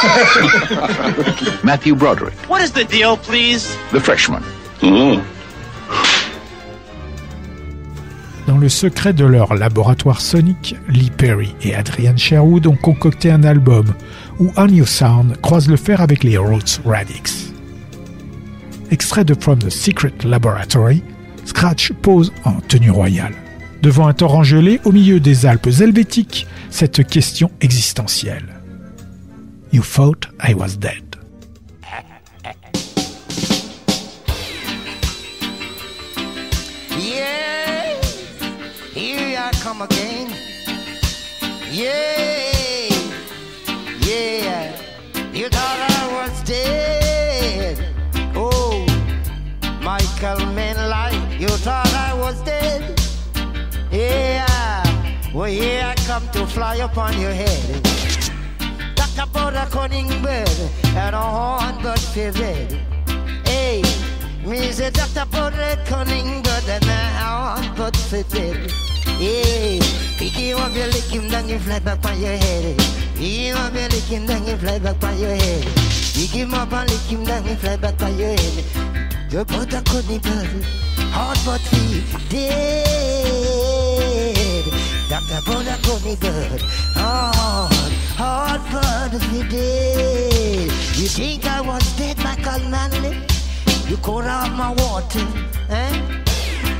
Matthew 1.63 1.95
Broderick. 1.95 2.33
What 2.47 2.61
is 2.61 2.71
the 2.71 2.85
deal, 2.85 3.17
please? 3.17 3.77
The 3.91 3.99
freshman. 3.99 4.43
Dans 8.47 8.57
le 8.57 8.69
secret 8.69 9.13
de 9.13 9.25
leur 9.25 9.53
laboratoire 9.53 10.21
sonique, 10.21 10.75
Lee 10.87 11.11
Perry 11.15 11.53
et 11.61 11.75
Adrian 11.75 12.17
Sherwood 12.17 12.65
ont 12.65 12.75
concocté 12.75 13.29
un 13.29 13.43
album 13.43 13.93
où 14.39 14.51
On 14.57 14.67
Your 14.67 14.87
Sound 14.87 15.39
croise 15.41 15.67
le 15.67 15.77
fer 15.77 16.01
avec 16.01 16.23
les 16.23 16.37
Roots 16.37 16.81
Radix. 16.85 17.53
Extrait 18.89 19.23
de 19.23 19.35
From 19.39 19.59
the 19.59 19.69
Secret 19.69 20.13
Laboratory, 20.23 21.03
Scratch 21.45 21.93
pose 22.01 22.31
en 22.43 22.53
tenue 22.67 22.91
royale. 22.91 23.35
Devant 23.81 24.07
un 24.07 24.13
torrent 24.13 24.43
gelé 24.43 24.79
au 24.83 24.91
milieu 24.91 25.19
des 25.19 25.45
Alpes 25.45 25.69
helvétiques, 25.81 26.47
cette 26.69 27.07
question 27.07 27.51
existentielle. 27.61 28.58
You 29.71 29.83
thought 29.83 30.25
I 30.39 30.55
was 30.55 30.75
dead. 30.77 31.15
Yeah, 36.97 38.01
here 38.93 39.37
I 39.37 39.51
come 39.61 39.83
again. 39.83 40.33
Yeah, 41.71 42.89
yeah, 44.01 44.75
you 45.33 45.49
thought 45.49 45.79
I 45.99 46.09
was 46.17 46.43
dead. 46.43 47.93
Oh, 48.35 48.87
Michael 49.83 50.47
Manlight, 50.57 51.39
you 51.39 51.47
thought 51.47 51.93
I 51.93 52.15
was 52.15 52.41
dead. 52.41 52.99
Yeah, 53.91 54.83
well, 55.31 55.45
here 55.45 55.83
I 55.85 55.93
come 56.07 56.27
to 56.29 56.47
fly 56.47 56.77
upon 56.77 57.21
your 57.21 57.33
head. 57.33 58.18
About 59.21 59.53
a 59.53 59.69
cunning 59.69 60.07
bird 60.21 60.49
and 60.95 61.15
a 61.15 61.19
horn 61.19 61.75
but 61.83 61.99
feathered. 61.99 62.71
Hey, 63.45 63.81
me 64.45 64.71
say 64.71 64.89
talk 64.91 65.11
about 65.11 65.53
a 65.53 65.77
bird 66.41 66.69
and 66.69 66.83
a 66.85 66.97
horn 67.27 67.75
but 67.75 67.95
feathered. 67.95 68.71
Hey, 69.19 69.79
pick 70.17 70.31
him 70.31 70.57
up, 70.57 70.73
you 70.73 70.85
lick 70.85 71.03
him 71.03 71.27
down, 71.27 71.49
you 71.49 71.59
fly 71.59 71.79
back 71.79 72.05
on 72.05 72.19
your 72.19 72.37
head. 72.37 72.77
Pick 73.15 73.51
him 73.51 73.57
up, 73.57 73.73
you 73.73 73.87
lick 73.89 74.03
him 74.03 74.25
down, 74.25 74.47
you 74.47 74.55
fly 74.55 74.79
back 74.79 75.03
on 75.03 75.19
your 75.19 75.35
head. 75.35 75.65
Pick 76.13 76.31
him 76.31 76.53
up 76.53 76.71
and 76.71 76.89
lick 76.89 77.01
him 77.01 77.23
down, 77.25 77.45
you 77.45 77.55
fly 77.55 77.75
back 77.75 78.01
on 78.01 78.17
your 78.17 78.29
head. 78.29 78.63
You 79.31 79.43
put 79.45 79.73
a 79.73 79.81
cunning 79.83 80.19
bird, 80.19 80.65
but 81.45 81.61
feathered. 81.61 83.09
Dr. 85.09 85.41
Bona 85.45 85.77
Coney 85.83 86.15
Bird. 86.15 86.61
Hard, 86.95 87.98
hard 88.19 88.61
bird 88.67 89.11
if 89.15 89.25
you 89.31 89.43
did. 89.47 90.69
You 90.99 91.07
think 91.07 91.45
I 91.45 91.61
was 91.61 91.83
dead, 91.97 92.17
Michael 92.17 92.59
Manley? 92.69 93.15
You 93.87 93.95
caught 93.97 94.25
out 94.25 94.51
my 94.51 94.71
water, 94.83 95.25
eh? 95.69 95.93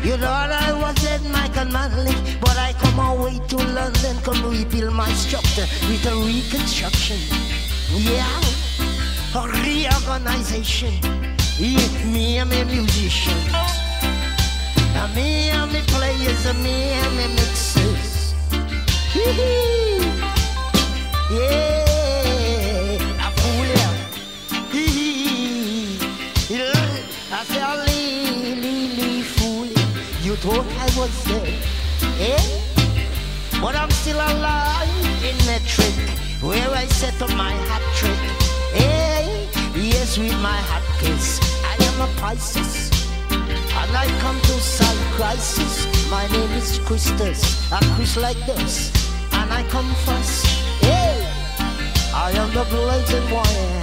You 0.04 0.18
thought 0.18 0.52
I 0.52 0.74
was 0.74 0.96
dead, 0.96 1.22
Michael 1.32 1.72
Manley, 1.72 2.16
but 2.42 2.58
I 2.58 2.74
come 2.84 3.00
away 3.00 3.40
to 3.52 3.58
London, 3.58 4.16
come 4.22 4.42
rebuild 4.52 4.94
my 4.94 5.10
structure 5.14 5.68
with 5.88 6.06
a 6.12 6.16
reconstruction. 6.28 7.20
Yeah, 8.12 8.42
a 9.40 9.42
reorganization. 9.64 10.94
Yeah, 11.58 11.88
me 12.14 12.40
I'm 12.40 12.52
a 12.52 12.66
musician. 12.66 13.40
And 15.00 15.16
me 15.16 15.50
and 15.52 15.72
me 15.72 15.82
players, 15.88 16.46
and 16.46 16.62
me 16.62 16.92
and 17.00 17.16
me 17.18 17.28
mixers. 17.36 18.34
Hee-hee. 19.14 19.89
Yeah, 21.32 22.98
I 23.22 23.30
fool 23.38 23.68
ya. 23.70 23.90
Yeah, 26.50 26.74
I 27.32 27.44
say 27.46 27.62
I 27.62 27.86
lee, 27.86 28.56
lee, 28.56 28.90
lee. 28.98 29.22
You 30.24 30.36
thought 30.38 30.66
I 30.66 30.90
was 30.98 31.14
dead, 31.26 31.54
eh? 32.20 32.42
But 33.62 33.76
I'm 33.76 33.92
still 33.92 34.18
alive 34.18 34.90
in 35.24 35.38
that 35.46 35.62
trick 35.68 35.94
where 36.42 36.68
I 36.72 36.88
set 36.88 37.22
up 37.22 37.30
my 37.38 37.52
hat 37.52 37.84
trick. 37.94 38.18
Hey, 38.74 39.48
yes, 39.76 40.18
with 40.18 40.34
my 40.42 40.58
hat 40.58 40.82
case, 40.98 41.40
I 41.64 41.78
am 41.78 42.10
a 42.10 42.12
Pisces. 42.20 42.90
And 43.30 43.96
I 43.96 44.08
come 44.22 44.42
to 44.42 44.60
solve 44.60 44.98
crisis. 45.14 45.86
My 46.10 46.26
name 46.30 46.52
is 46.54 46.80
Christus, 46.80 47.72
a 47.72 47.78
Chris 47.94 48.18
like 48.18 48.44
this. 48.48 48.92
And 49.32 49.54
I 49.54 49.62
come 49.70 49.94
first. 50.06 50.59
I 52.22 52.32
am 52.32 52.52
the 52.54 52.66
blazing 52.66 53.32
wire. 53.32 53.80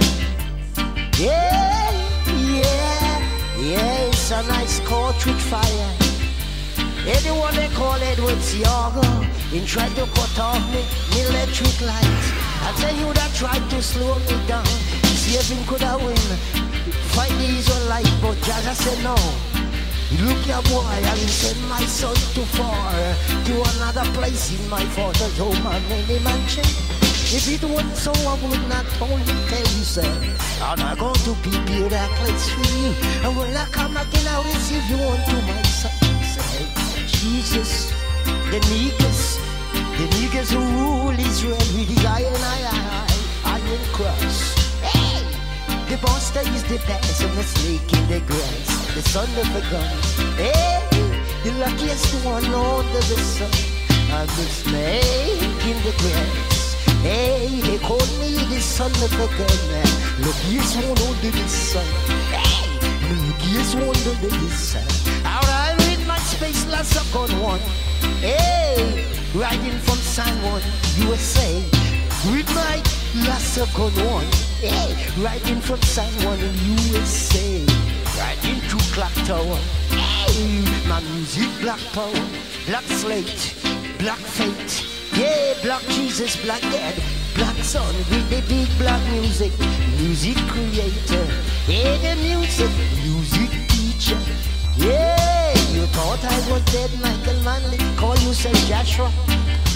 Yeah, 1.17 1.89
yeah, 2.37 3.19
yeah, 3.57 4.09
it's 4.09 4.29
a 4.29 4.43
nice 4.43 4.79
with 5.25 5.41
fire. 5.49 5.91
Anyone 7.07 7.55
they 7.55 7.67
call 7.69 7.97
Edward 7.97 8.37
Siaga 8.37 9.03
and 9.55 9.65
try 9.65 9.89
to 9.89 10.05
cut 10.13 10.39
off 10.39 10.61
me, 10.71 10.85
me 11.15 11.25
electric 11.25 11.81
light. 11.81 12.25
I 12.61 12.73
tell 12.77 12.95
you 12.95 13.11
that 13.13 13.33
tried 13.33 13.67
to 13.71 13.81
slow 13.81 14.13
me 14.29 14.37
down. 14.47 14.67
Him 15.27 15.65
could 15.65 15.81
have 15.81 16.03
win. 16.03 16.15
Fight 17.17 17.33
the 17.41 17.49
Israelite, 17.57 18.13
but 18.21 18.37
Jaja 18.45 18.73
said 18.75 19.03
no. 19.03 19.15
Look 20.23 20.45
your 20.45 20.61
boy, 20.69 20.85
I 20.85 21.13
will 21.17 21.33
send 21.41 21.59
my 21.67 21.81
son 21.85 22.15
too 22.35 22.45
far 22.53 22.93
to 23.45 23.53
another 23.73 24.05
place 24.13 24.53
in 24.53 24.69
my 24.69 24.85
father's 24.93 25.37
home 25.39 25.65
and 25.65 25.89
many 25.89 26.19
mansion. 26.19 27.06
If 27.29 27.47
it 27.51 27.63
wasn't 27.67 27.97
so, 27.97 28.11
I 28.13 28.39
would 28.41 28.69
not 28.69 28.85
only 29.01 29.25
tell 29.51 29.59
you, 29.59 29.83
sir. 29.83 30.07
I'm 30.61 30.79
not 30.79 30.97
going 30.97 31.13
to 31.13 31.33
prepare 31.43 31.89
that 31.89 32.09
place 32.19 32.49
for 32.49 32.63
you. 32.79 32.95
And 33.27 33.35
when 33.35 33.55
I 33.55 33.65
come 33.65 33.97
again, 33.97 34.27
I'll 34.29 34.43
receive 34.43 34.83
you 34.89 34.95
onto 34.95 35.35
my 35.43 35.61
side. 35.63 35.97
Jesus, 37.07 37.91
the 38.23 38.59
niggas, 38.71 39.37
the 39.97 40.05
niggas 40.15 40.27
Just 40.37 40.53
rule 40.53 41.19
Israel 41.19 41.57
with 41.57 41.89
his 41.89 42.05
iron, 42.05 42.33
iron, 42.33 43.07
iron 43.43 43.83
cross. 43.91 44.55
Hey! 44.81 45.19
The 45.89 46.01
monster 46.01 46.39
is 46.55 46.63
the 46.63 46.77
past 46.87 47.23
and 47.23 47.33
the 47.37 47.43
snake 47.43 47.91
in 47.91 48.07
the 48.07 48.19
grass. 48.21 48.95
The 48.95 49.01
son 49.01 49.27
of 49.35 49.49
a 49.53 49.61
gun. 49.69 49.97
Hey! 50.37 50.79
The 51.43 51.51
luckiest 51.59 52.23
one 52.23 52.45
under 52.45 53.03
the 53.11 53.19
sun. 53.19 53.51
And 54.15 54.29
the 54.29 54.45
snake 54.47 55.65
in 55.67 55.77
the 55.83 55.93
grass. 55.99 56.56
Hey, 57.01 57.59
they 57.61 57.77
call 57.79 57.99
me 58.19 58.35
the 58.49 58.59
son 58.59 58.91
of 58.91 59.13
a 59.13 59.27
gun. 59.37 59.97
Luckiest 60.19 60.75
one 60.77 60.97
under 61.07 61.31
the 61.31 61.47
sun. 61.47 61.85
Hey! 62.31 62.67
Luckiest 63.27 63.75
one 63.75 63.95
under 64.11 64.37
the 64.37 64.49
sun. 64.49 64.83
Alright, 65.25 65.77
with 65.77 66.07
my 66.07 66.17
space, 66.19 66.65
lots 66.67 66.95
of 66.95 67.11
gun 67.13 67.31
one. 67.41 67.59
Hey! 68.19 69.05
Riding 69.35 69.77
from 69.79 69.97
San 69.97 70.33
Juan, 70.43 70.61
USA. 70.97 71.63
With 72.31 72.49
my 72.55 72.81
lots 73.27 73.57
of 73.57 73.73
gun 73.73 73.93
one. 74.11 74.25
Hey! 74.59 74.95
Riding 75.21 75.61
from 75.61 75.81
San 75.81 76.11
Juan, 76.23 76.39
USA. 76.89 77.63
Riding 78.17 78.59
through 78.67 78.87
Clock 78.93 79.13
Tower. 79.25 79.59
Hey! 79.91 80.65
My 80.89 80.99
music, 81.01 81.49
black 81.61 81.79
power, 81.93 82.25
black 82.65 82.83
slate, 82.83 83.55
black 83.99 84.17
fate. 84.17 84.96
Yeah, 85.17 85.55
black 85.63 85.81
Jesus, 85.89 86.37
black 86.43 86.61
dad, 86.61 86.93
black 87.33 87.57
son 87.63 87.95
with 87.95 88.29
the 88.29 88.41
big 88.47 88.69
black 88.77 89.01
music. 89.13 89.51
Music 89.97 90.37
creator. 90.53 91.25
Yeah, 91.67 91.97
the 91.97 92.13
music, 92.21 92.69
music 93.01 93.49
teacher. 93.67 94.19
Yeah, 94.77 95.57
you 95.73 95.87
thought 95.87 96.23
I 96.23 96.37
was 96.51 96.61
dead, 96.65 96.91
Michael 97.01 97.41
Manley. 97.41 97.79
Call 97.97 98.15
yourself 98.19 98.55
Joshua. 98.67 99.11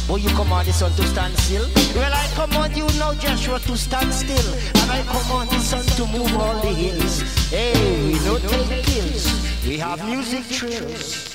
Boy, 0.08 0.18
you 0.18 0.30
command 0.30 0.68
the 0.68 0.74
sun 0.74 0.92
to 0.92 1.04
stand 1.08 1.36
still. 1.40 1.68
Well, 1.96 2.14
I 2.14 2.28
command 2.36 2.78
you 2.78 2.86
now, 3.00 3.16
Joshua, 3.16 3.60
to 3.60 3.76
stand 3.76 4.14
still. 4.14 4.54
And 4.82 4.92
I 4.92 5.02
command 5.10 5.50
the 5.50 5.60
sun 5.60 5.84
to 5.98 6.06
move 6.06 6.36
all 6.38 6.62
the 6.62 6.68
hills. 6.68 7.22
Hey, 7.50 7.74
we 8.14 8.20
don't 8.20 8.42
take 8.42 8.86
pills. 8.86 9.26
We 9.66 9.80
have 9.80 10.06
music 10.06 10.48
trills. 10.50 11.31